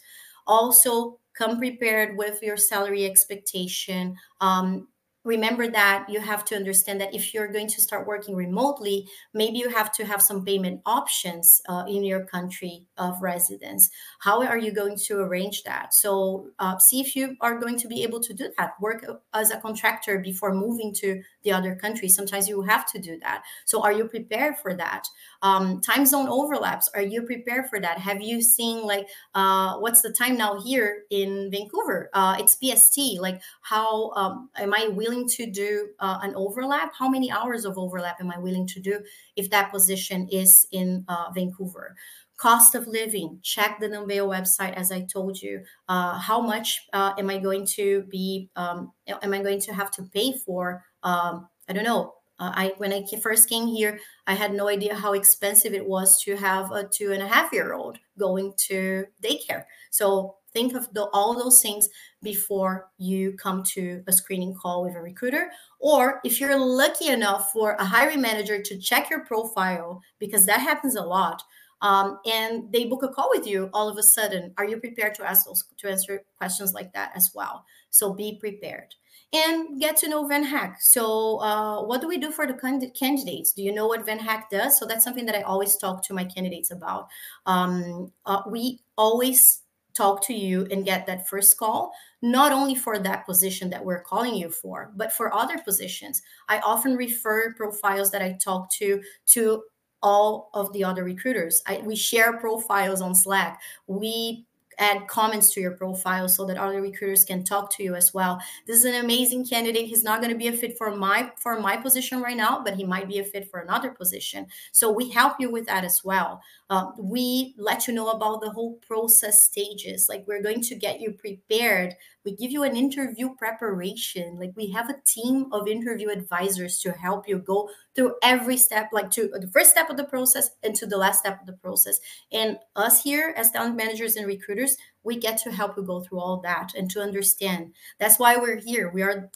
[0.50, 4.16] Also, come prepared with your salary expectation.
[4.40, 4.88] Um,
[5.24, 9.58] remember that you have to understand that if you're going to start working remotely maybe
[9.58, 13.90] you have to have some payment options uh, in your country of residents.
[14.20, 15.94] how are you going to arrange that?
[15.94, 18.70] So uh, see if you are going to be able to do that.
[18.80, 22.08] Work as a contractor before moving to the other country.
[22.08, 23.42] Sometimes you have to do that.
[23.64, 25.04] So are you prepared for that?
[25.42, 26.88] Um, time zone overlaps.
[26.94, 27.98] Are you prepared for that?
[27.98, 32.10] Have you seen like uh, what's the time now here in vancouver?
[32.12, 36.92] Uh, it's pst like how um, am i willing willing to do uh, an overlap?
[36.98, 39.00] How many hours of overlap am I willing to do
[39.36, 41.96] if that position is in uh, Vancouver?
[42.40, 45.62] Cost of living, check the Numbeo website as I told you.
[45.90, 49.90] Uh, how much uh, am I going to be, um, am I going to have
[49.92, 50.82] to pay for?
[51.02, 54.94] Um, I don't know, uh, I when I first came here, I had no idea
[54.94, 59.04] how expensive it was to have a two and a half year old going to
[59.22, 59.64] daycare.
[59.90, 61.90] So think of the, all those things
[62.22, 67.52] before you come to a screening call with a recruiter or if you're lucky enough
[67.52, 71.42] for a hiring manager to check your profile because that happens a lot
[71.82, 75.14] um, and they book a call with you all of a sudden are you prepared
[75.14, 78.94] to ask those to answer questions like that as well so be prepared
[79.32, 80.76] and get to know VanHack.
[80.80, 83.52] So, uh, what do we do for the candidates?
[83.52, 84.78] Do you know what VanHack does?
[84.78, 87.08] So, that's something that I always talk to my candidates about.
[87.46, 89.62] Um, uh, we always
[89.94, 94.02] talk to you and get that first call, not only for that position that we're
[94.02, 96.22] calling you for, but for other positions.
[96.48, 99.62] I often refer profiles that I talk to to
[100.02, 101.62] all of the other recruiters.
[101.66, 103.60] I, we share profiles on Slack.
[103.86, 104.46] We
[104.80, 108.40] add comments to your profile so that other recruiters can talk to you as well.
[108.66, 109.86] This is an amazing candidate.
[109.86, 112.74] He's not going to be a fit for my for my position right now, but
[112.74, 114.46] he might be a fit for another position.
[114.72, 116.40] So we help you with that as well.
[116.70, 120.06] Uh, we let you know about the whole process stages.
[120.08, 121.96] Like we're going to get you prepared.
[122.24, 124.38] We give you an interview preparation.
[124.38, 128.90] Like we have a team of interview advisors to help you go through every step
[128.92, 131.54] like to the first step of the process and to the last step of the
[131.54, 131.98] process.
[132.30, 136.20] And us here as talent managers and recruiters we get to help you go through
[136.20, 137.72] all that and to understand.
[137.98, 138.90] That's why we're here.
[138.90, 139.30] We are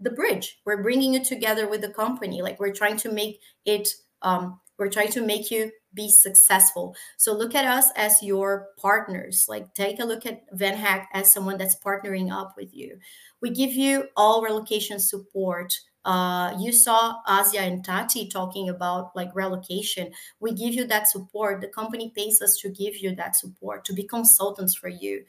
[0.00, 0.60] the bridge.
[0.64, 2.40] We're bringing you together with the company.
[2.40, 3.88] Like we're trying to make it
[4.22, 6.94] um, we're trying to make you be successful.
[7.16, 9.46] So look at us as your partners.
[9.48, 12.98] Like take a look at VanHack as someone that's partnering up with you.
[13.40, 15.78] We give you all relocation support.
[16.04, 20.10] Uh, you saw Asia and Tati talking about like relocation.
[20.40, 21.60] We give you that support.
[21.60, 25.24] The company pays us to give you that support, to be consultants for you.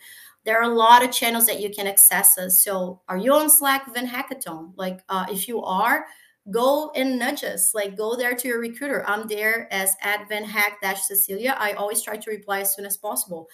[0.46, 2.64] There are a lot of channels that you can access us.
[2.64, 4.72] So, are you on Slack Van Hackathon?
[4.78, 6.06] Like, uh, if you are,
[6.52, 9.08] go and nudge us like go there to your recruiter.
[9.08, 11.56] I'm there as advent hack dash cecilia.
[11.60, 13.48] I always try to reply as soon as possible.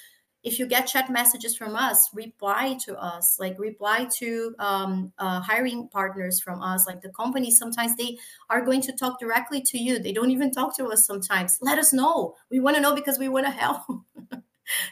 [0.43, 5.41] If you get chat messages from us reply to us like reply to um, uh,
[5.41, 6.85] hiring partners from us.
[6.85, 8.17] Like the companies sometimes they
[8.51, 9.97] are going to talk directly to you.
[9.97, 11.57] They don't even talk to us sometimes.
[11.61, 12.35] Let us know.
[12.51, 13.81] We want to know because we want to help.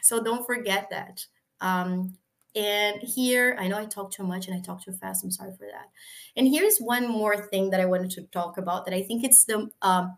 [0.02, 1.24] So don't forget that.
[1.60, 2.16] Um,
[2.54, 5.24] and here, I know I talk too much and I talk too fast.
[5.24, 5.90] I'm sorry for that.
[6.36, 9.44] And here's one more thing that I wanted to talk about that I think it's
[9.44, 10.16] the um,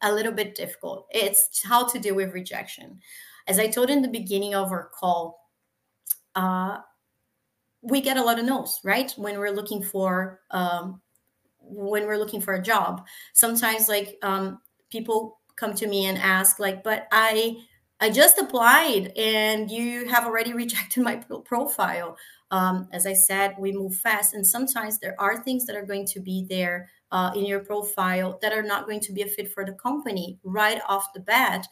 [0.00, 1.06] a little bit difficult.
[1.10, 3.00] It's how to deal with rejection.
[3.46, 5.48] As I told in the beginning of our call,
[6.34, 6.78] uh,
[7.82, 9.12] we get a lot of no's, right?
[9.16, 11.00] When we're looking for um,
[11.60, 13.06] when we're looking for a job.
[13.34, 17.58] Sometimes, like um, people come to me and ask, like, "But I
[18.00, 22.16] I just applied and you have already rejected my profile.
[22.50, 26.06] Um, as I said, we move fast, and sometimes there are things that are going
[26.06, 29.52] to be there uh, in your profile that are not going to be a fit
[29.52, 31.66] for the company right off the bat.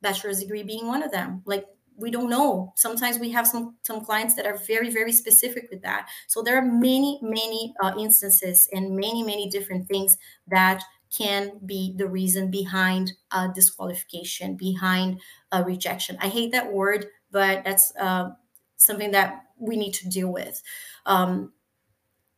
[0.00, 1.42] Bachelor's degree being one of them.
[1.46, 1.66] Like
[1.96, 2.72] we don't know.
[2.76, 6.08] Sometimes we have some some clients that are very very specific with that.
[6.28, 10.16] So there are many many uh, instances and many many different things
[10.48, 10.82] that
[11.16, 15.20] can be the reason behind a disqualification, behind
[15.52, 16.16] a rejection.
[16.20, 18.30] I hate that word, but that's uh,
[18.76, 20.62] something that we need to deal with.
[21.06, 21.52] Um,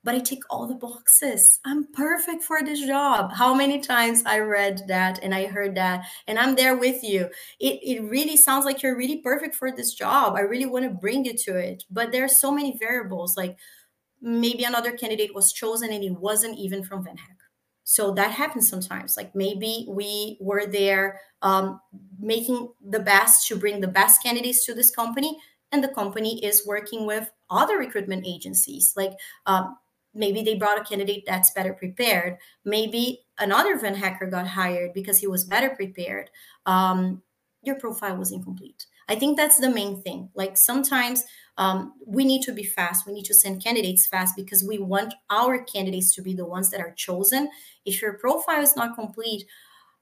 [0.02, 1.60] but I tick all the boxes.
[1.64, 3.32] I'm perfect for this job.
[3.32, 7.30] How many times I read that and I heard that, and I'm there with you.
[7.58, 10.34] It, it really sounds like you're really perfect for this job.
[10.36, 11.84] I really want to bring you to it.
[11.90, 13.34] But there are so many variables.
[13.36, 13.56] Like
[14.20, 17.16] maybe another candidate was chosen and he wasn't even from Van.
[17.84, 19.16] So that happens sometimes.
[19.16, 21.80] Like maybe we were there um,
[22.18, 25.38] making the best to bring the best candidates to this company,
[25.70, 28.94] and the company is working with other recruitment agencies.
[28.96, 29.12] Like
[29.46, 29.76] um,
[30.14, 35.18] maybe they brought a candidate that's better prepared maybe another van hacker got hired because
[35.18, 36.30] he was better prepared
[36.66, 37.22] um,
[37.62, 41.24] your profile was incomplete i think that's the main thing like sometimes
[41.56, 45.14] um, we need to be fast we need to send candidates fast because we want
[45.30, 47.48] our candidates to be the ones that are chosen
[47.84, 49.44] if your profile is not complete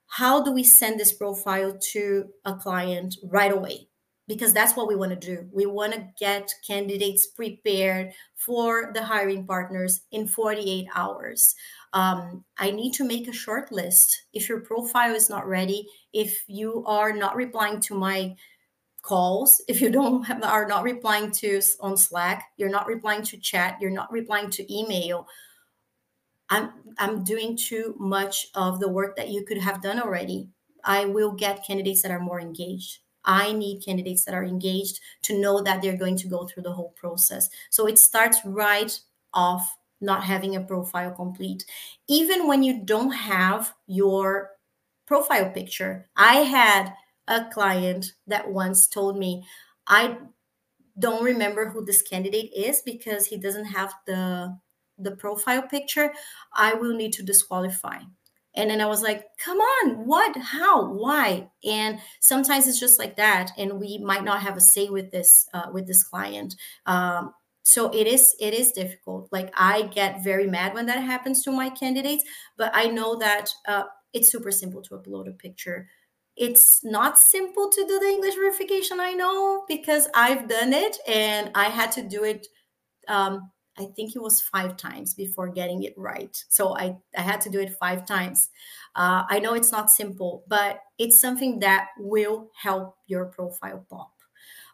[0.07, 3.88] how do we send this profile to a client right away
[4.28, 5.48] because that's what we want to do.
[5.53, 11.55] We want to get candidates prepared for the hiring partners in 48 hours.
[11.92, 14.22] Um, I need to make a short list.
[14.32, 18.34] If your profile is not ready, if you are not replying to my
[19.03, 23.36] calls, if you don't have, are not replying to on Slack, you're not replying to
[23.36, 25.26] chat, you're not replying to email.
[26.48, 30.48] I'm I'm doing too much of the work that you could have done already.
[30.84, 32.98] I will get candidates that are more engaged.
[33.24, 36.72] I need candidates that are engaged to know that they're going to go through the
[36.72, 37.48] whole process.
[37.70, 38.98] So it starts right
[39.32, 41.64] off not having a profile complete.
[42.09, 44.50] Even when you don't have your
[45.07, 46.92] profile picture, I had
[47.33, 49.45] a client that once told me,
[49.87, 50.18] I
[50.99, 54.57] don't remember who this candidate is because he doesn't have the
[54.99, 56.12] the profile picture.
[56.55, 58.01] I will need to disqualify.
[58.55, 60.37] And then i was like come on what?
[60.37, 60.93] How?
[60.93, 61.49] Why?
[61.64, 65.49] And sometimes it's just like that and we might not have a say with this
[65.55, 66.55] uh, with this client.
[66.85, 69.28] Um, so it is it is difficult.
[69.33, 72.24] Like i get very mad when that happens to my candidates
[72.59, 75.89] but i know that uh, it's super simple to upload a picture
[76.37, 81.51] it's not simple to do the english verification i know because i've done it and
[81.55, 82.47] i had to do it
[83.09, 86.37] um, I think it was five times before getting it right.
[86.49, 88.51] So I, I had to do it five times.
[88.95, 94.12] Uh, I know it's not simple, but it's something that will help your profile pop.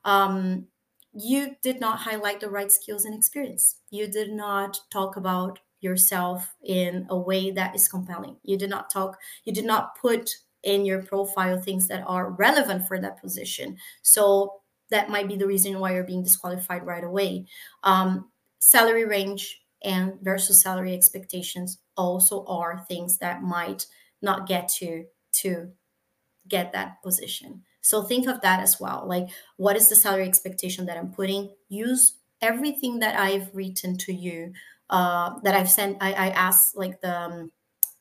[0.05, 0.67] Um,
[1.13, 3.77] you did not highlight the right skills and experience.
[3.91, 8.37] You did not talk about yourself in a way that is compelling.
[8.43, 10.31] You did not talk, you did not put
[10.65, 13.77] in your profile things that are relevant for that position.
[14.03, 17.47] So that might be the reason why you're being disqualified right away.
[17.85, 18.31] Um,
[18.61, 23.87] salary range and versus salary expectations also are things that might
[24.23, 25.71] not get you to
[26.49, 30.87] get that position so think of that as well like what is the salary expectation
[30.87, 34.53] that i'm putting use everything that i've written to you
[34.91, 37.53] uh, that i've sent i, I asked like the um,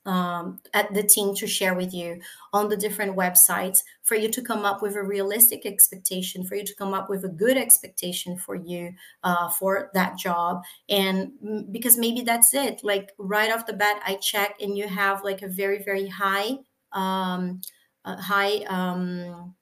[0.07, 2.21] um, at the team to share with you
[2.53, 6.63] on the different websites for you to come up with a realistic expectation, for you
[6.63, 8.93] to come up with a good expectation for you
[9.23, 10.63] uh, for that job.
[10.89, 11.33] And
[11.71, 15.41] because maybe that's it, like right off the bat, I check and you have like
[15.41, 16.59] a very, very high,
[16.93, 17.61] um,
[18.05, 19.53] high, um,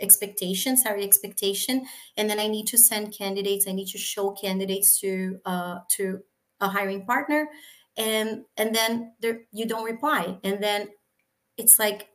[0.00, 1.86] expectation sorry expectation.
[2.16, 3.68] And then i need to send candidates.
[3.68, 6.20] I need to show candidates to uh, to
[6.60, 7.48] a hiring partner
[7.96, 10.38] and and then there you don't reply.
[10.42, 10.88] And then
[11.56, 12.08] it's like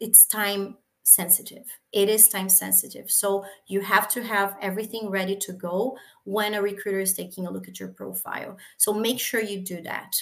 [0.00, 0.76] it's time
[1.08, 1.64] sensitive.
[1.92, 3.10] It is time sensitive.
[3.10, 7.50] So you have to have everything ready to go when a recruiter is taking a
[7.50, 8.58] look at your profile.
[8.76, 10.14] So make sure you do that.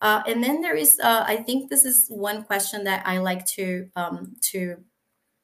[0.00, 3.46] Uh, and then there is uh, i think this is one question that i like
[3.46, 4.76] to um, to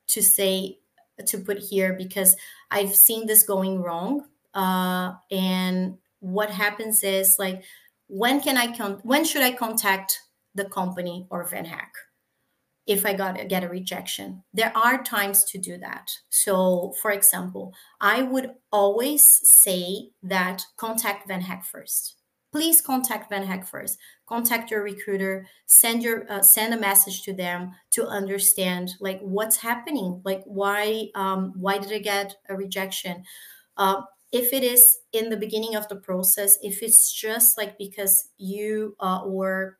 [0.09, 0.78] to say
[1.26, 2.36] to put here because
[2.70, 4.24] i've seen this going wrong.
[4.54, 7.62] Uh, and what happens is like
[8.09, 10.20] when can I con- when should I contact
[10.54, 11.90] the company or VanHack
[12.86, 14.42] if I got get a rejection?
[14.52, 16.11] There are times to do that.
[16.30, 22.16] So, for example, I would always say that contact VanHack first.
[22.50, 23.98] Please contact VanHack first.
[24.26, 29.56] contact your recruiter send your uh, send a message to them to understand like what's
[29.56, 33.24] happening like why um, why did i get a rejection
[33.78, 34.02] uh,
[34.32, 38.94] if it is in the beginning of the process if it's just like because you
[39.00, 39.78] uh, were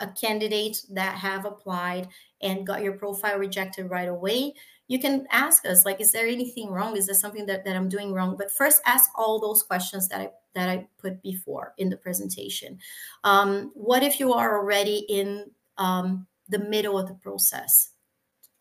[0.00, 2.08] a candidate that have applied
[2.42, 4.52] and got your profile rejected right away
[4.86, 6.96] you can ask us like is there anything wrong?
[6.96, 8.36] Is there something that, that i'm doing wrong?
[8.36, 12.78] But first ask all those questions that i that i put before in the presentation.
[13.24, 17.90] Um, what if you are already in um, the middle of the process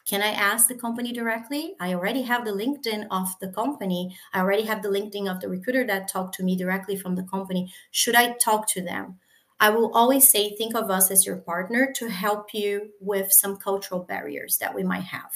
[0.06, 4.40] can i ask the company directly i already have the linkedin of the company i
[4.40, 7.72] already have the linkedin of the recruiter that talked to me directly from the company
[7.92, 9.20] should i talk to them
[9.64, 13.56] I will always say, think of us as your partner to help you with some
[13.56, 15.32] cultural barriers that we might have.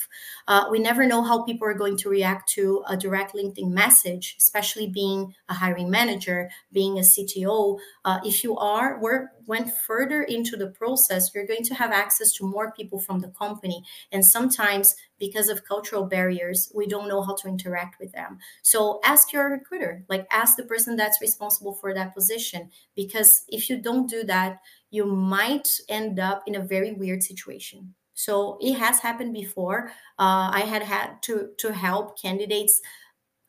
[0.50, 4.36] Uh, we never know how people are going to react to a direct LinkedIn message,
[4.38, 7.80] especially being a hiring manager, being a CTO.
[8.04, 12.32] Uh, if you are, we're went further into the process, you're going to have access
[12.34, 13.84] to more people from the company.
[14.12, 18.38] And sometimes, because of cultural barriers, we don't know how to interact with them.
[18.62, 22.70] So ask your recruiter, like ask the person that's responsible for that position.
[22.96, 24.60] Because if you don't do that,
[24.92, 27.96] you might end up in a very weird situation.
[28.14, 29.92] So it has happened before.
[30.18, 32.82] Uh, I had had to to help candidates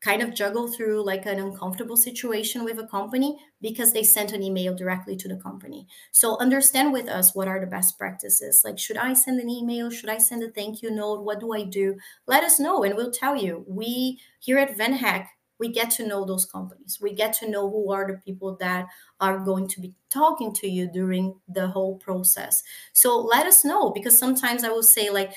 [0.01, 4.43] kind of juggle through like an uncomfortable situation with a company because they sent an
[4.43, 5.87] email directly to the company.
[6.13, 8.63] So understand with us what are the best practices.
[8.65, 9.91] Like, should I send an email?
[9.91, 11.25] Should I send a thank you note?
[11.25, 11.97] What do I do?
[12.27, 13.65] Let us know and we'll tell you.
[13.67, 15.27] We here at VanHack,
[15.59, 16.99] we get to know those companies.
[17.01, 18.87] We get to know who are the people that
[19.21, 22.63] are going to be talking to you during the whole process.
[22.93, 25.33] So let us know because sometimes I will say, like,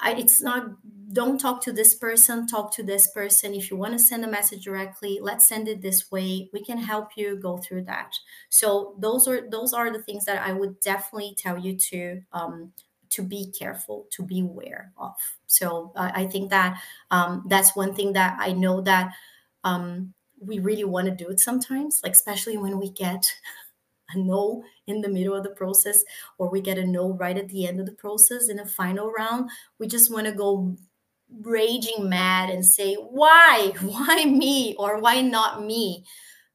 [0.00, 0.76] I, it's not
[1.12, 3.54] don't talk to this person talk to this person.
[3.54, 6.50] If you want to send a message directly let's send it this way.
[6.52, 8.12] We can help you go through that.
[8.50, 12.72] So those are those are the things that i would definitely tell you to um,
[13.10, 15.14] to be careful to be aware of.
[15.46, 16.80] So uh, i think that
[17.10, 19.12] um, that's one thing that i know that
[19.64, 23.26] um, we really want to do it sometimes like especially when we get
[24.10, 26.02] a no in the middle of the process
[26.38, 29.12] or we get a no right at the end of the process in a final
[29.12, 30.76] round we just want to go
[31.42, 33.72] raging mad and say why?
[33.82, 34.74] Why me?
[34.78, 36.04] Or why not me?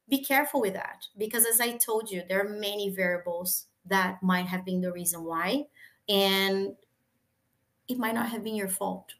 [0.08, 4.46] Be careful with that because as i told you there are many variables that might
[4.46, 5.64] have been the reason why
[6.08, 6.74] and
[7.88, 9.12] it might not have been your fault.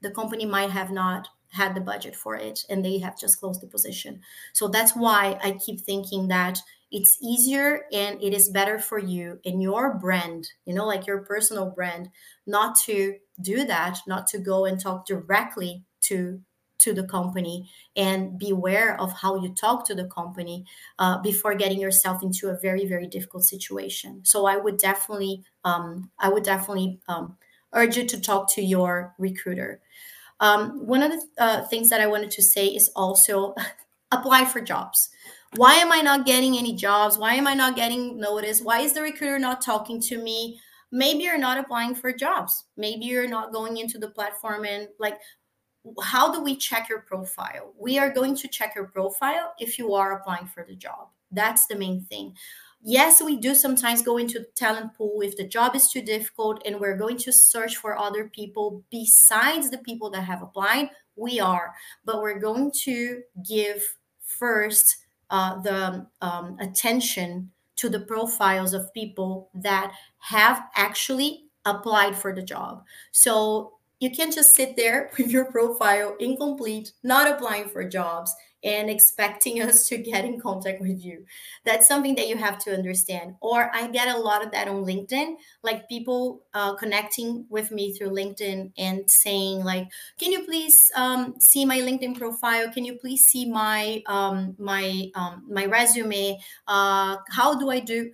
[0.00, 3.60] The company might have not had the budget for it and they have just closed
[3.60, 4.20] the position.
[4.54, 6.58] So that's why i keep thinking that
[6.92, 11.22] it's easier and it is better for you and your brand, you know, like your
[11.22, 12.10] personal brand,
[12.46, 16.40] not to do that, not to go and talk directly to
[16.80, 17.70] to the company.
[17.96, 20.64] And be aware of how you talk to the company
[20.98, 24.20] uh, before getting yourself into a very very difficult situation.
[24.24, 27.36] So i would definitely um, i would definitely um,
[27.72, 29.80] urge you to talk to your recruiter.
[30.40, 33.54] Um, one of the uh, things that i wanted to say is also
[34.12, 35.08] apply for jobs
[35.56, 37.18] why am I not getting any jobs?
[37.18, 38.60] Why am I not getting notice?
[38.60, 40.60] Why is the recruiter not talking to me?
[40.90, 42.64] Maybe you're not applying for jobs.
[42.76, 45.18] Maybe you're not going into the platform and like
[46.00, 47.72] how do we check your profile?
[47.78, 51.08] We are going to check your profile if you are applying for the job.
[51.30, 52.34] That's the main thing.
[52.84, 56.80] Yes, we do sometimes go into talent pool if the job is too difficult and
[56.80, 60.90] we're going to search for other people besides the people that have applied.
[61.16, 61.74] We are,
[62.04, 65.01] but we're going to give first
[65.32, 72.42] uh, the um, attention to the profiles of people that have actually applied for the
[72.42, 72.84] job.
[73.10, 78.88] So you can't just sit there with your profile incomplete, not applying for jobs, and
[78.88, 81.24] expecting us to get in contact with you.
[81.64, 83.34] That's something that you have to understand.
[83.40, 87.92] Or I get a lot of that on LinkedIn, like people uh, connecting with me
[87.92, 89.88] through LinkedIn and saying like,
[90.18, 92.70] "Can you please um, see my LinkedIn profile?
[92.72, 96.38] Can you please see my um, my um, my resume?
[96.66, 98.10] Uh, how do I do?"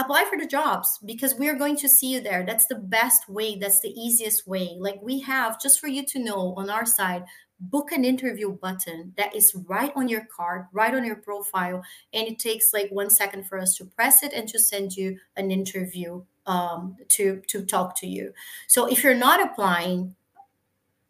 [0.00, 3.28] apply for the jobs because we are going to see you there that's the best
[3.28, 6.86] way that's the easiest way like we have just for you to know on our
[6.86, 7.24] side
[7.60, 11.82] book an interview button that is right on your card, right on your profile.
[12.12, 15.18] And it takes like one second for us to press it and to send you
[15.36, 18.32] an interview um, to, to talk to you.
[18.68, 20.14] So if you're not applying,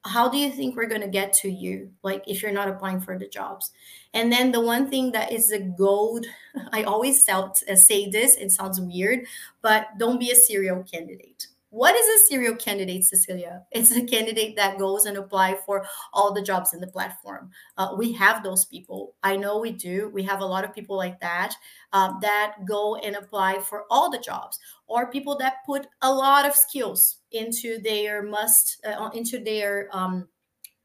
[0.04, 1.90] how do you think we're going to get to you?
[2.02, 3.70] Like if you're not applying for the jobs.
[4.14, 6.26] And then the one thing that is the gold,
[6.72, 9.26] I always uh, say this, it sounds weird,
[9.60, 13.62] but don't be a serial candidate what is a serial candidate, Cecilia?
[13.72, 17.50] It's a candidate that goes and apply for all the jobs in the platform.
[17.76, 19.14] Uh, we have those people.
[19.22, 20.10] I know we do.
[20.14, 21.54] We have a lot of people like that
[21.92, 26.46] um, that go and apply for all the jobs, or people that put a lot
[26.46, 30.26] of skills into their must uh, into their um,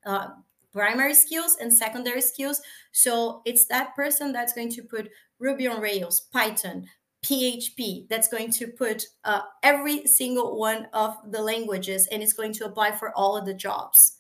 [0.06, 0.30] uh,
[0.74, 2.62] primary skills and secondary skills.
[2.92, 5.10] So it's that person that's going to put
[5.40, 6.88] Ruby on Rails, Python,
[7.24, 12.54] PHP that's going to put uh, every single one of the languages and it's going
[12.54, 14.18] to apply for all of the jobs.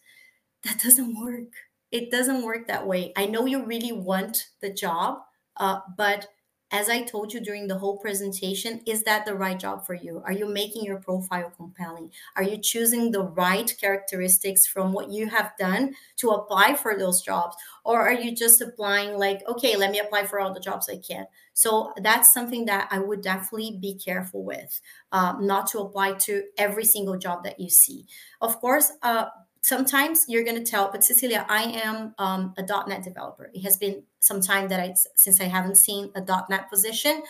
[0.64, 1.51] That doesn't work.
[1.91, 3.14] It doesn't work that way.
[3.18, 5.20] I know you really want the job,
[5.58, 6.28] uh, but
[6.74, 10.24] as I told you during the whole presentation, is that the right job for you?
[10.26, 12.12] Are you making your profile compelling?
[12.36, 17.22] Are you choosing the right characteristics from what you have done to apply for those
[17.22, 17.56] jobs?
[17.86, 20.98] Or are you just applying, like, okay, let me apply for all the jobs I
[20.98, 21.28] can?
[21.54, 26.46] So that's something that I would definitely be careful with, uh, not to apply to
[26.58, 28.08] every single job that you see.
[28.42, 29.28] Of course, uh,
[29.64, 33.49] sometimes you're going to tell, but Cecilia, I am um, a .NET developer.
[33.53, 37.24] It has been some time that I, since I haven't seen a .NET position,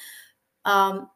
[0.65, 1.09] um,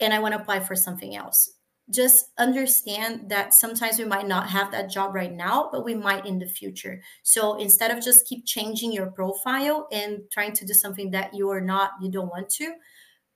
[0.00, 1.52] and I want to apply for something else.
[1.90, 6.24] Just understand that sometimes we might not have that job right now, but we might
[6.24, 7.02] in the future.
[7.22, 11.50] So instead of just keep changing your profile and trying to do something that you
[11.50, 12.72] are not, you don't want to,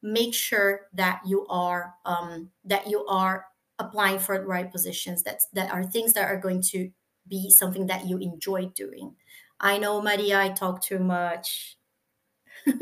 [0.02, 3.46] make sure that you are um, that you are
[3.78, 5.22] applying for the right positions.
[5.24, 6.90] That that are things that are going to
[7.28, 9.14] be something that you enjoy doing.
[9.60, 11.76] I know, Maria, I talk too much.
[12.66, 12.74] are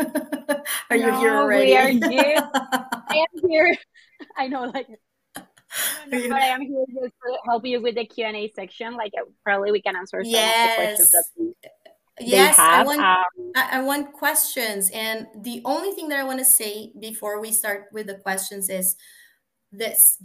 [0.90, 1.66] no, you here already?
[1.66, 2.50] We are here.
[2.54, 3.76] I am here.
[4.36, 5.42] I know, like, no,
[6.06, 8.96] but I am here just to help you with the Q and A section.
[8.96, 9.12] Like,
[9.44, 10.70] probably we can answer some yes.
[10.70, 11.54] of the questions that we,
[12.20, 13.22] yes I want, um,
[13.56, 17.86] I want questions and the only thing that i want to say before we start
[17.92, 18.96] with the questions is
[19.78, 20.18] this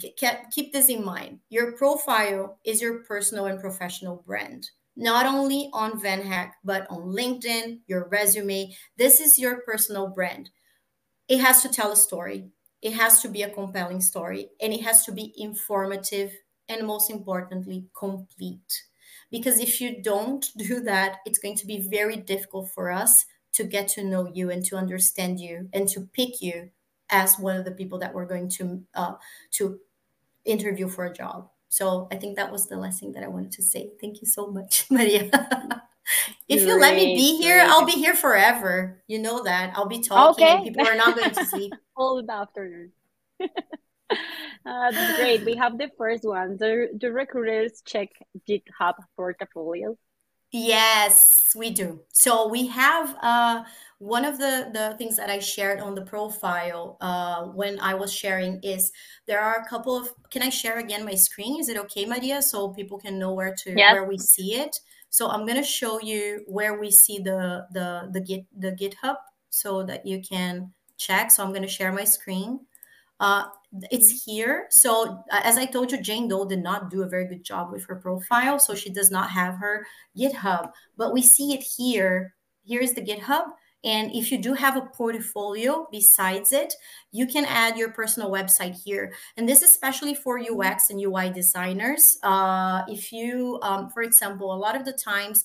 [0.51, 1.39] keep this in mind.
[1.49, 4.69] Your profile is your personal and professional brand.
[4.95, 10.49] Not only on VanHack but on linkedin your resume this is your personal brand.
[11.27, 12.49] It has to tell a story.
[12.81, 16.31] It has to be a compelling story and it has to be informative
[16.67, 18.83] and most importantly complete.
[19.31, 23.63] Because if you don't do that it's going to be very difficult for us to
[23.63, 26.69] get to know you and to understand you and to pick you
[27.09, 29.13] as one of the people that we're going to uh,
[29.51, 29.79] to
[30.45, 31.49] interview for a job.
[31.69, 33.91] So I think that was the last thing that I wanted to say.
[34.01, 35.29] Thank you so much, Maria.
[36.47, 37.69] if you let me be here, great.
[37.69, 39.03] I'll be here forever.
[39.07, 39.73] You know that.
[39.75, 40.45] I'll be talking.
[40.45, 40.63] Okay.
[40.63, 41.73] People are not going to sleep.
[41.95, 42.91] All the afternoon.
[43.41, 43.47] uh,
[44.65, 45.45] that's great.
[45.45, 46.57] We have the first one.
[46.57, 48.09] The, do recruiters check
[48.47, 49.97] GitHub portfolios?
[50.51, 52.01] Yes, we do.
[52.11, 53.63] So we have uh,
[53.99, 58.13] one of the, the things that I shared on the profile uh, when I was
[58.13, 58.91] sharing is
[59.27, 60.09] there are a couple of.
[60.31, 61.59] Can I share again my screen?
[61.59, 62.41] Is it okay, Maria?
[62.41, 63.93] So people can know where to yes.
[63.93, 64.75] where we see it.
[65.09, 69.17] So I'm gonna show you where we see the the the git the GitHub
[69.49, 71.29] so that you can check.
[71.29, 72.61] So I'm gonna share my screen.
[73.19, 73.43] Uh,
[73.91, 74.67] it's here.
[74.69, 77.69] So uh, as I told you, Jane Doe did not do a very good job
[77.69, 79.85] with her profile, so she does not have her
[80.17, 80.71] GitHub.
[80.95, 82.33] But we see it here.
[82.63, 83.43] Here is the GitHub.
[83.83, 86.73] And if you do have a portfolio besides it,
[87.11, 89.13] you can add your personal website here.
[89.37, 90.39] And this is especially for.
[90.39, 92.17] UX and UI designers.
[92.23, 95.43] Uh, if you, um, for example, a lot of the times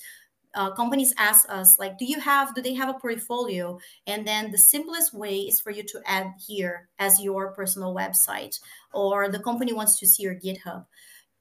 [0.55, 4.51] uh, companies ask us like do you have do they have a portfolio and then
[4.51, 8.61] the simplest way is for you to add here as your personal website
[8.93, 10.87] or the company wants to see your github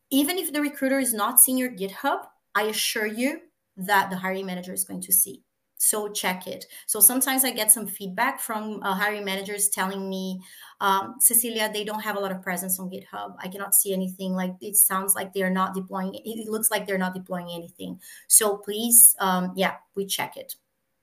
[0.09, 2.23] even if the recruiter is not seeing your github
[2.55, 3.39] i assure you
[3.77, 5.43] that the hiring manager is going to see
[5.83, 6.65] so check it.
[6.85, 10.41] So sometimes i get some feedback from uh, hiring managers telling me
[10.79, 13.35] um, cecilia they don't have a lot of presence on github.
[13.39, 14.33] I cannot see anything.
[14.33, 17.99] Like it sounds like they're not deploying it looks like they're not deploying anything.
[18.27, 20.55] So please um, yeah we check it.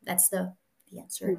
[0.03, 0.55] That's the
[0.91, 1.39] the answer Great.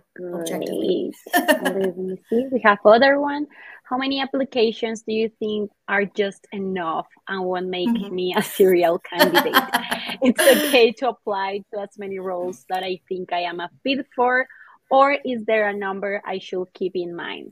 [2.51, 3.47] we have other one
[3.91, 8.15] how many applications do you think are just enough and won't make mm-hmm.
[8.15, 9.53] me a serial candidate?
[10.21, 14.07] it's okay to apply to as many roles that I think I am a fit
[14.15, 14.47] for,
[14.89, 17.51] or is there a number I should keep in mind?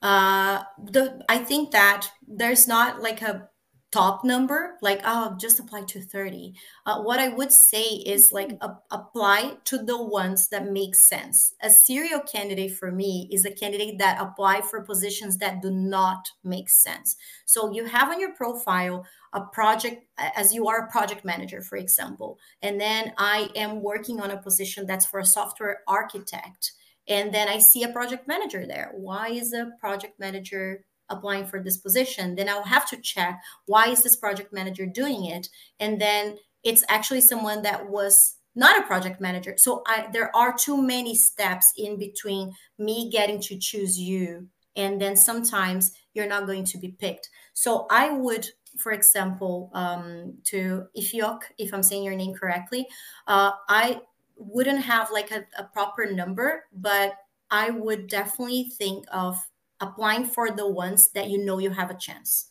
[0.00, 3.48] Uh, the I think that there's not like a
[3.94, 6.52] top number like oh just apply to 30
[6.86, 11.54] uh, what i would say is like a, apply to the ones that make sense.
[11.62, 16.28] A serial candidate for me is a candidate that apply for positions that do not
[16.42, 17.16] make sense.
[17.44, 21.76] So you have on your profile a project as you are a project manager for
[21.76, 26.70] example and then i am working on a position that's for a software architect
[27.08, 28.92] and then i see a project manager there.
[28.94, 33.88] Why is a project manager applying for this position then i'll have to check why
[33.88, 35.48] is this project manager doing it?
[35.80, 39.54] And then it's actually someone that was not a project manager.
[39.58, 45.00] So I, there are too many steps in between me getting to choose you and
[45.00, 47.28] then sometimes you're not going to be picked.
[47.52, 48.46] So i would
[48.78, 52.86] for example um, to Ifiok, if i'm saying your name correctly
[53.28, 54.00] uh, i
[54.36, 57.12] wouldn't have like a, a proper number but
[57.52, 59.36] i would definitely think of
[59.80, 62.50] applying for the ones that you know you have a chance.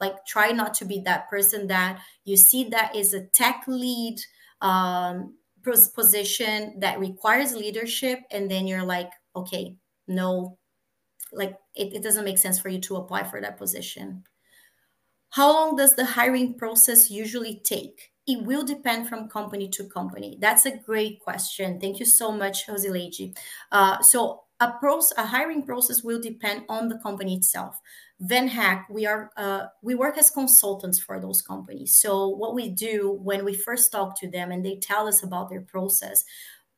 [0.00, 4.18] Like try not to be that person that you see that is a tech lead
[4.60, 5.34] um,
[5.94, 10.58] position that requires leadership and then you're like okay no
[11.32, 14.24] like it, it doesn't make sense for you to apply for that position.
[15.30, 18.12] How long does the hiring process usually take?
[18.26, 20.38] It will depend from company to company.
[20.40, 21.80] That's a great question.
[21.80, 23.32] Thank you so much jose
[23.72, 27.80] uh, so a, pros, a hiring process will depend on the company itself.
[28.22, 31.96] VanHack, we are uh, we work as consultants for those companies.
[32.00, 35.50] So what we do when we first talk to them and they tell us about
[35.50, 36.24] their process,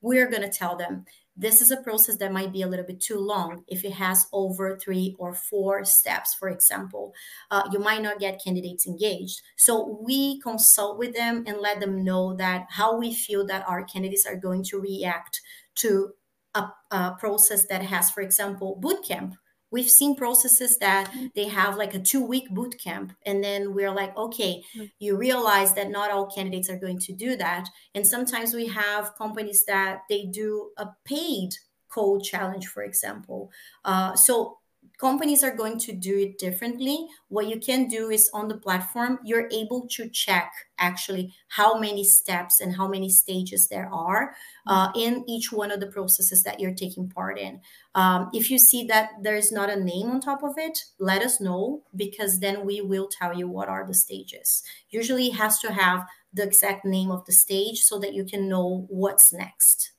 [0.03, 1.07] we're going to tell them
[1.37, 4.27] this is a process that might be a little bit too long if it has
[4.33, 7.15] over three or four steps for example.
[7.51, 9.41] Uh, you might not get candidates engaged.
[9.57, 13.83] So we consult with them and let them know that how we feel that our
[13.85, 15.41] candidates are going to react
[15.77, 16.13] to
[16.55, 19.35] a, a process that has for example boot camp
[19.71, 21.27] we've seen processes that mm-hmm.
[21.35, 24.87] they have like a two week boot camp and then we're like okay mm-hmm.
[24.99, 29.17] you realize that not all candidates are going to do that and sometimes we have
[29.17, 31.51] companies that they do a paid
[31.89, 33.51] code challenge for example
[33.85, 34.59] uh, so
[35.01, 37.07] companies are going to do it differently.
[37.29, 42.05] What you can do is on the platform you're able to check actually how many
[42.05, 44.35] steps and how many stages there are
[44.67, 47.61] uh, in each one of the processes that you're taking part in.
[47.95, 51.41] Um, if you see that there's not a name on top of it let us
[51.41, 54.63] know because then we will tell you what are the stages.
[54.91, 58.49] Usually it has to have the exact name of the stage so that you can
[58.49, 59.93] know what's next.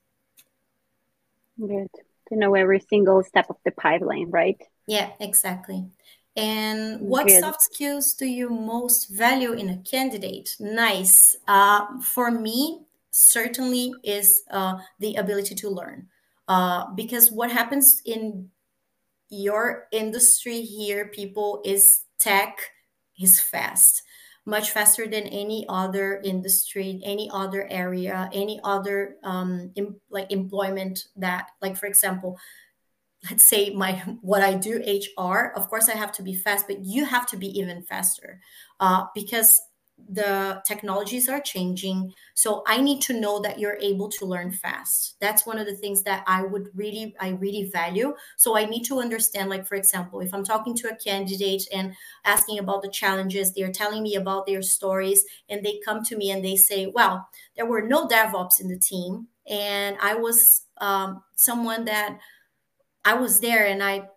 [1.59, 1.89] Good.
[2.29, 5.85] To know every single step of the pipeline right yeah, exactly.
[6.35, 7.41] And what Good.
[7.41, 10.55] soft skills do you most value in a candidate?
[10.59, 11.35] Nice.
[11.47, 16.07] Uh, for me, certainly is uh, the ability to learn.
[16.47, 18.49] Uh, because what happens in
[19.29, 22.59] your industry here, people, is tech
[23.21, 24.03] is fast,
[24.45, 31.07] much faster than any other industry, any other area, any other um, em- like employment
[31.15, 32.37] that, like for example,
[33.29, 34.81] let's say my what i do
[35.17, 38.39] hr of course i have to be fast but you have to be even faster
[38.79, 39.61] uh, because
[40.09, 42.13] the technologies are changing.
[42.33, 45.15] So i need to know that you're able to learn fast.
[45.19, 48.13] That's one of the things that i would really i really value.
[48.37, 51.93] So i need to understand like for example if i'm talking to a candidate and
[52.25, 56.31] asking about the challenges they're telling me about their stories and they come to me
[56.31, 61.21] and they say well there were no devops in the team and i was um,
[61.35, 62.17] someone that
[63.03, 64.09] I was there and I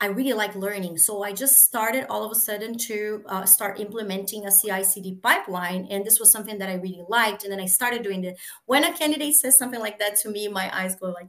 [0.00, 0.98] I really like learning.
[0.98, 5.14] So I just started all of a sudden to uh, start implementing a CI CD
[5.22, 5.86] pipeline.
[5.90, 7.44] And this was something that I really liked.
[7.44, 8.36] And then I started doing it.
[8.66, 11.28] When a candidate says something like that to me, my eyes go like,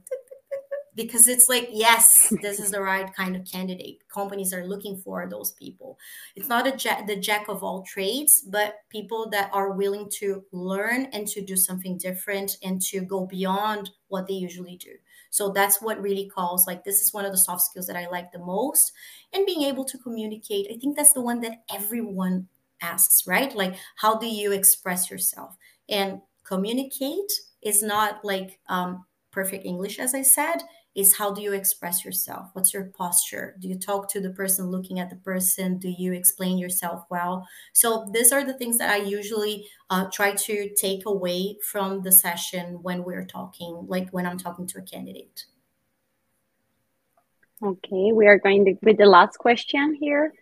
[0.96, 4.02] because it's like, yes, this is the right kind of candidate.
[4.12, 5.98] Companies are looking for those people.
[6.36, 10.44] It's not a jack, the jack of all trades, but people that are willing to
[10.52, 14.94] learn and to do something different and to go beyond what they usually do.
[15.34, 18.08] So that's what really calls like this is one of the soft skills that I
[18.08, 18.92] like the most.
[19.32, 22.48] And being able to communicate, I think that's the one that everyone
[22.80, 23.54] asks, right?
[23.54, 25.56] Like, how do you express yourself?
[25.88, 27.32] And communicate
[27.62, 30.62] is not like um, perfect English, as I said
[30.94, 32.50] is how do you express yourself?
[32.52, 33.56] What's your posture?
[33.58, 35.78] Do you talk to the person looking at the person?
[35.78, 37.46] Do you explain yourself well?
[37.72, 42.12] So, these are the things that I usually uh, try to take away from the
[42.12, 45.46] session when we're talking, like when I'm talking to a candidate.
[47.62, 50.32] Okay, we are going to, with the last question here.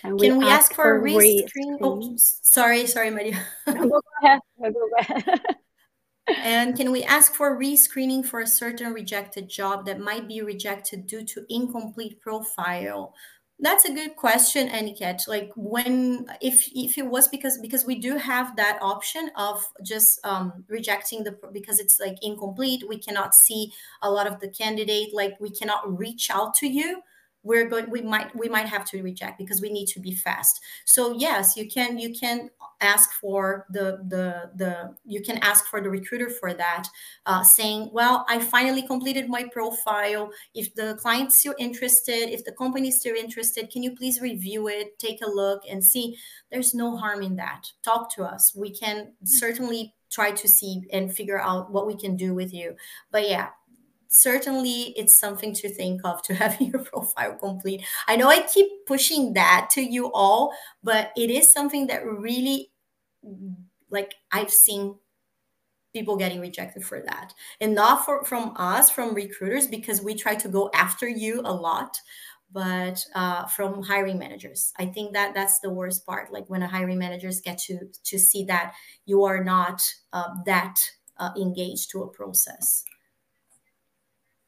[0.00, 1.78] Can we, Can we ask, ask, for, a rescreen?
[1.82, 3.44] Oh, sorry, sorry, Maria.
[3.66, 4.40] go ahead.
[4.60, 5.40] Go ahead.
[6.28, 11.06] and can we ask for rescreening for a certain rejected job that might be rejected
[11.06, 13.14] due to incomplete profile?
[13.60, 15.28] That's a good question, Aniket.
[15.28, 20.18] Like when, if if it was because because we do have that option of just
[20.24, 22.84] um, rejecting the because it's like incomplete.
[22.88, 23.72] We cannot see
[24.02, 25.14] a lot of the candidate.
[25.14, 27.02] Like we cannot reach out to you.
[27.44, 30.60] We're going we might we might have to reject because we need to be fast.
[30.84, 35.80] So yes you can you can ask for the the the you can ask for
[35.80, 36.88] the recruiter for that
[37.26, 40.30] uh, saying well i finally completed my profile.
[40.54, 44.98] If the client's still interested if the company's still interested can you please review it
[44.98, 46.16] take a look and see?
[46.50, 47.66] There's no harm in that.
[47.82, 48.54] Talk to us.
[48.56, 52.76] We can certainly try to see and figure out what we can do with you.
[53.10, 53.48] But yeah
[54.14, 57.84] certainly it's something to think of to have your profile complete.
[58.06, 60.52] I know I keep pushing that to you all,
[60.82, 62.70] but it is something that really
[63.90, 64.96] like I've seen
[65.92, 67.32] people getting rejected for that.
[67.60, 71.54] And not for, from us, from recruiters, because we try to go after you a
[71.54, 71.96] lot,
[72.52, 74.72] but uh, from hiring managers.
[74.76, 76.32] I think that that's the worst part.
[76.32, 78.74] Like when a hiring managers get to to see that
[79.06, 79.80] you are not
[80.12, 80.76] uh, that
[81.18, 82.84] uh, engaged to a process.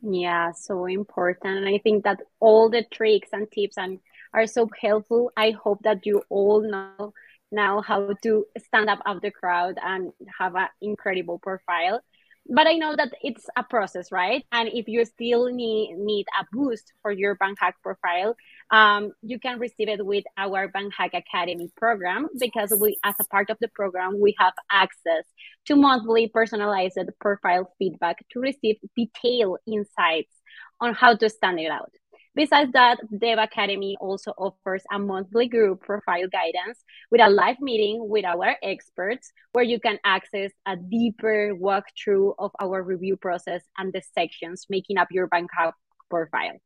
[0.08, 1.58] Yeah, so important.
[1.58, 3.98] And I think that all the tricks and tips and
[4.32, 5.32] are so helpful.
[5.36, 7.12] I hope that you all know
[7.50, 12.00] now how to stand up of the crowd and have an incredible profile
[12.48, 14.44] but I know that it's a process, right?
[14.52, 18.36] And if you still need need a boost for your VanHack profile,
[18.70, 23.50] um, you can receive it with our VanHack Academy program because we, as a part
[23.50, 25.24] of the program, we have access
[25.66, 30.32] to monthly personalized profile feedback to receive detailed insights
[30.80, 31.92] on how to stand it out.
[32.34, 38.10] Besides that, Dev Academy also offers a monthly group profile guidance with a live meeting
[38.10, 43.90] with our experts where you can access a deeper walkthrough of our review process and
[43.94, 45.72] the sections making up your VanHack
[46.10, 46.60] profile.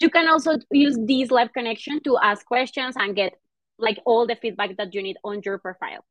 [0.00, 3.34] You can also use this live connection to ask questions and get
[3.78, 6.04] like all the feedback that you need on your profile.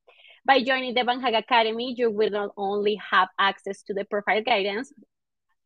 [0.46, 4.94] By joining the VanHack Academy, you will not only have access to the profile guidance,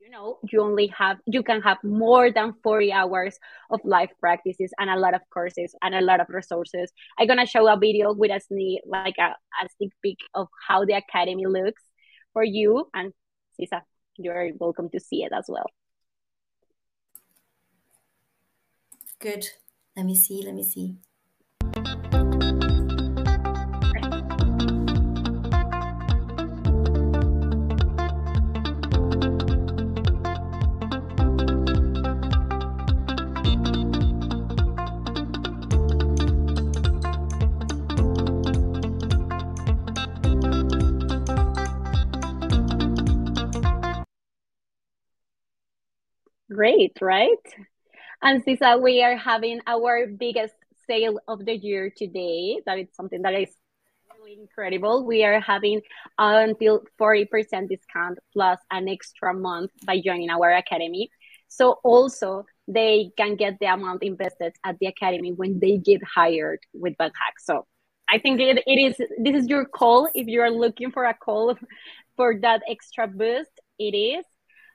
[0.04, 3.38] you know you only have you can have more than 40 hours
[3.70, 7.46] of live practices and a lot of courses and a lot of resources i'm gonna
[7.46, 9.30] show a video with a sneak like a,
[9.64, 11.82] a sneak peek of how the academy looks
[12.34, 13.14] for you and
[13.60, 13.82] Cisa,
[14.18, 15.68] you're welcome to see it as well
[19.24, 19.48] good
[19.96, 20.98] let me see let me see
[46.52, 47.40] Great, right?
[48.24, 50.56] And Sisa, we are having our biggest
[50.88, 52.62] sale of the year today.
[52.66, 53.54] That is something that is
[54.18, 55.06] really incredible.
[55.06, 55.82] We are having
[56.18, 57.28] until 40%
[57.68, 61.12] discount plus an extra month by joining our academy.
[61.50, 66.60] So also they can get the amount invested at the academy when they get hired
[66.74, 67.36] with VanHack.
[67.40, 67.68] So
[68.10, 71.14] I think it, it is this is your call if you are looking for a
[71.14, 71.58] call
[72.16, 73.52] for that extra boost.
[73.78, 74.24] It is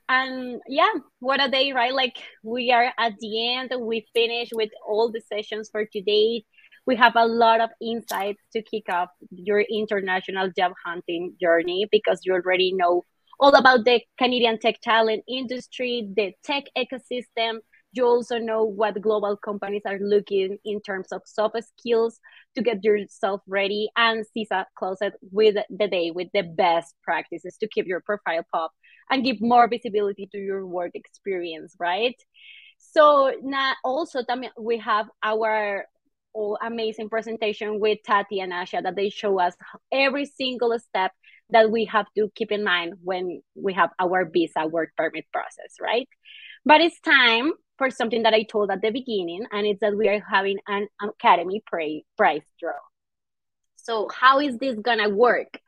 [0.08, 0.90] and yeah
[1.20, 1.92] what a day right?
[1.92, 3.72] Like we are at the end.
[3.78, 6.44] We finish with all the sessions for today.
[6.86, 12.20] We have a lot of insights to kick off your international job hunting journey because
[12.24, 13.04] you already know
[13.40, 17.58] all about the canadian tech talent industry the tech ecosystem.
[17.92, 22.20] You also know what global companies are looking in terms of soft skills
[22.54, 25.02] to get yourself ready and Cisa closed
[25.32, 28.72] with the day with the best practices to keep your profile pop
[29.10, 32.16] and give more visibility to your work experience, right?
[32.78, 34.20] So now also
[34.58, 35.86] we have our
[36.34, 39.54] oh, amazing presentation with Tati and Asha that they show us
[39.92, 41.12] every single step
[41.50, 45.74] that we have to keep in mind when we have our visa work permit process,
[45.80, 46.08] right?
[46.64, 50.08] But it's time for something that I told at the beginning, and it's that we
[50.08, 51.62] are having an Academy
[52.16, 52.72] prize draw.
[53.76, 55.60] So how is this gonna work?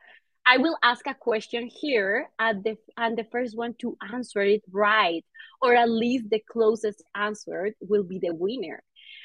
[0.45, 4.63] I will ask a question here at the and the first one to answer it
[4.71, 5.23] right,
[5.61, 8.83] or at least the closest answer will be the winner.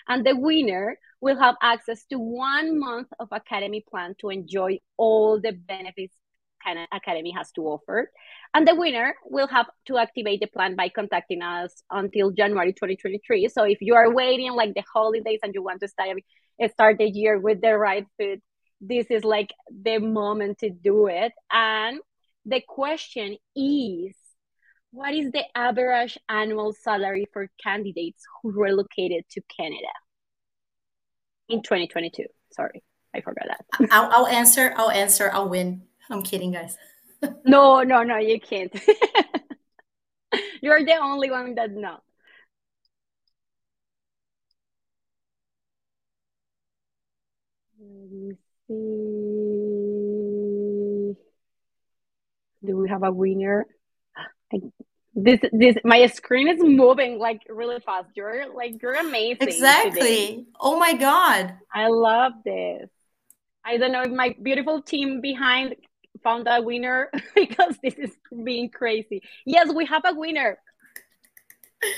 [0.09, 5.41] And the winner will have access to one month of Academy plan to enjoy all
[5.41, 6.15] the benefits
[6.93, 8.11] Academy has to offer.
[8.55, 13.49] And the winner will have to activate the plan by contacting us until January 2023.
[13.49, 16.19] So if you are waiting like the holidays and you want to start,
[16.73, 18.41] start the year with the right food,
[18.81, 21.33] this is like the moment to do it.
[21.51, 22.01] And
[22.45, 24.15] the question is
[24.91, 29.93] what is the average annual salary for candidates who relocated to Canada
[31.49, 32.25] in 2022?
[32.53, 32.83] Sorry,
[33.15, 33.89] I forgot that.
[33.91, 34.73] I'll, I'll answer.
[34.77, 35.31] I'll answer.
[35.33, 35.83] I'll win.
[36.09, 36.79] I'm kidding, guys.
[37.45, 38.73] no, no, no, you can't.
[40.63, 42.01] You're the only one that knows.
[47.79, 48.37] Let me
[48.69, 48.75] see.
[52.65, 53.67] Do we have a winner?
[54.53, 54.61] I,
[55.15, 58.09] this this my screen is moving like really fast.
[58.15, 59.49] You're like you're amazing.
[59.49, 59.93] Exactly.
[60.01, 60.45] today.
[60.61, 61.55] Oh my god.
[61.73, 62.91] I love this.
[63.65, 65.75] I don't know if my beautiful team behind
[66.23, 68.11] found a winner because this is
[68.45, 69.23] being crazy.
[69.45, 70.59] Yes, we have a winner.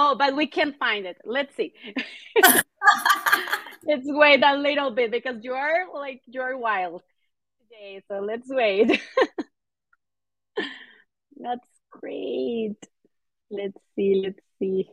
[0.00, 1.16] Oh, but we can't find it.
[1.24, 1.74] Let's see.
[3.88, 7.02] let's wait a little bit because you're like you're wild
[7.62, 8.02] today.
[8.08, 9.00] So let's wait.
[11.36, 12.76] That's great.
[13.50, 14.22] Let's see.
[14.24, 14.90] Let's see.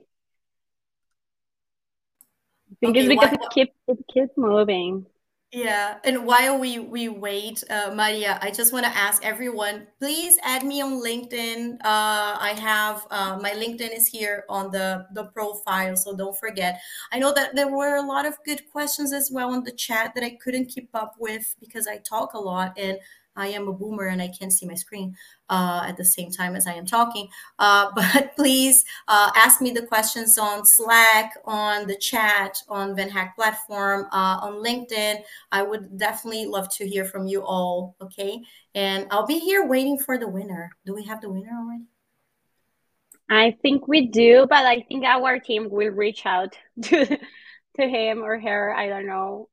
[2.71, 5.07] I think Okay, it's because it keeps it keeps moving.
[5.51, 10.37] Yeah, and while we we wait, uh, Maria, I just want to ask everyone, please
[10.43, 11.75] add me on LinkedIn.
[11.75, 16.81] Uh, I have uh, my LinkedIn is here on the the profile, so don't forget.
[17.13, 20.11] I know that there were a lot of good questions as well in the chat
[20.15, 22.97] that I couldn't keep up with because I talk a lot and
[23.35, 25.15] I am a boomer and I can't see my screen
[25.49, 27.27] uh, at the same time as I am talking.
[27.59, 33.35] Uh, but please uh, ask me the questions on Slack, on the chat, on VanHack
[33.35, 35.21] platform, uh, on LinkedIn.
[35.51, 37.95] I would definitely love to hear from you all.
[38.01, 38.41] Okay.
[38.73, 40.71] And I'll be here waiting for the winner.
[40.85, 41.85] Do we have the winner already?
[43.29, 47.05] I think we do, but I think our team will reach out to
[47.77, 48.73] to him or her.
[48.73, 49.49] I don't know.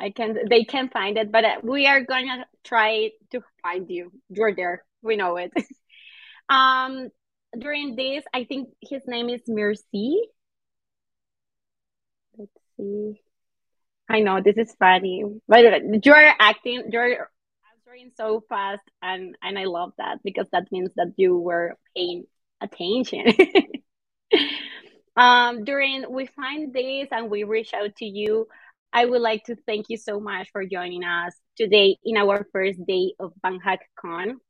[0.00, 4.10] I can they can find it, but uh, we are gonna try to find you.
[4.30, 4.84] You're there.
[5.02, 5.52] We know it.
[6.48, 7.10] um,
[7.56, 10.22] during this, I think his name is Mercy.
[12.38, 13.20] Let's see.
[14.08, 16.84] I know this is funny, but you're acting.
[16.90, 17.28] You're
[17.76, 22.24] answering so fast, and and I love that because that means that you were paying
[22.60, 23.26] attention.
[25.16, 28.48] um, during we find this and we reach out to you,
[28.92, 32.84] I would like to thank you so much for joining us today in our first
[32.86, 34.40] day of VanHack Con.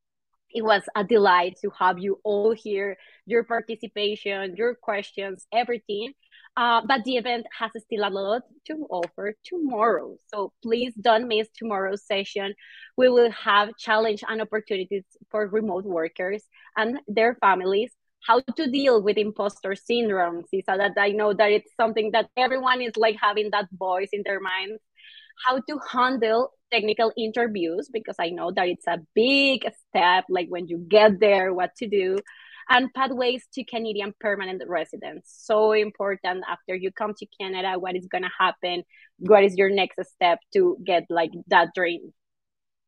[0.53, 6.14] It was a delight to have you all here, your participation, your questions, everything.
[6.57, 10.16] Uh, but the event has still a lot to offer tomorrow.
[10.28, 12.55] So please don't miss tomorrow's session.
[12.97, 16.43] We will have challenge and opportunities for remote workers
[16.76, 17.93] and their families
[18.26, 22.80] how to deal with imposter syndrome so that i know that it's something that everyone
[22.80, 24.78] is like having that voice in their mind
[25.46, 30.68] how to handle technical interviews because i know that it's a big step like when
[30.68, 32.18] you get there what to do
[32.68, 35.24] and pathways to canadian permanent residence.
[35.26, 38.84] So important after you come to canada what is going to happen
[39.18, 42.12] what is your next step to get like that dream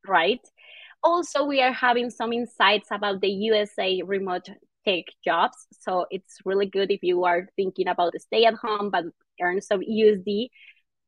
[0.07, 0.41] right?
[1.03, 4.49] Also we are having some insights about the usa remote
[4.85, 5.67] take jobs.
[5.81, 9.05] So it's really good if you are thinking about stay at home but
[9.41, 10.49] earn some USD.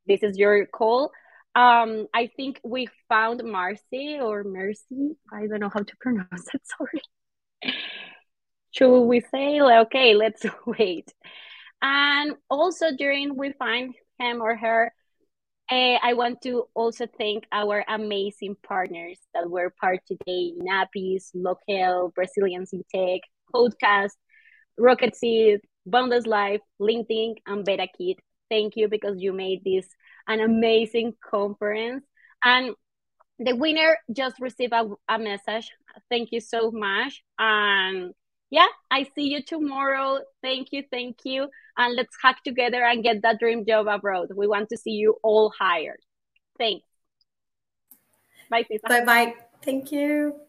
[0.07, 1.13] This is your call.
[1.55, 5.17] Um, I think we found Marcy or Mercy.
[5.33, 6.63] I don't know how to pronounce it.
[6.79, 7.73] Sorry.
[8.73, 10.15] Should we say okay?
[10.15, 11.13] Let's wait.
[11.81, 14.93] And also during we find him or her,
[15.71, 22.13] uh, I want to also thank our amazing partners that were part today: Nappies, Local,
[22.15, 23.21] Brazilians in Tech,
[23.55, 24.13] Podcast,
[24.79, 28.17] Rocketseat, Boundless Bundeslife, LinkedIn, and Beta BetaKit.
[28.51, 29.87] Thank you because you made this
[30.29, 32.05] an amazing conference.
[32.43, 32.75] And
[33.39, 35.71] the winner just received a, a message.
[36.11, 37.23] Thank you so much.
[37.39, 38.13] And
[38.51, 40.21] yeah, I see you tomorrow.
[40.43, 41.49] Thank you, thank you.
[41.77, 44.29] And let's hack together and get that dream job abroad.
[44.35, 46.01] We want to see you all hired.
[46.59, 46.87] Thanks.
[48.51, 48.65] Bye.
[48.89, 49.35] Bye bye.
[49.63, 50.41] Thank you.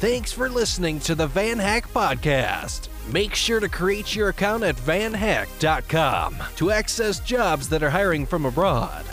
[0.00, 2.88] Thanks for listening to the VanHack Podcast.
[3.12, 8.44] Make sure to create your account at vanhack.com to access jobs that are hiring from
[8.44, 9.04] abroad.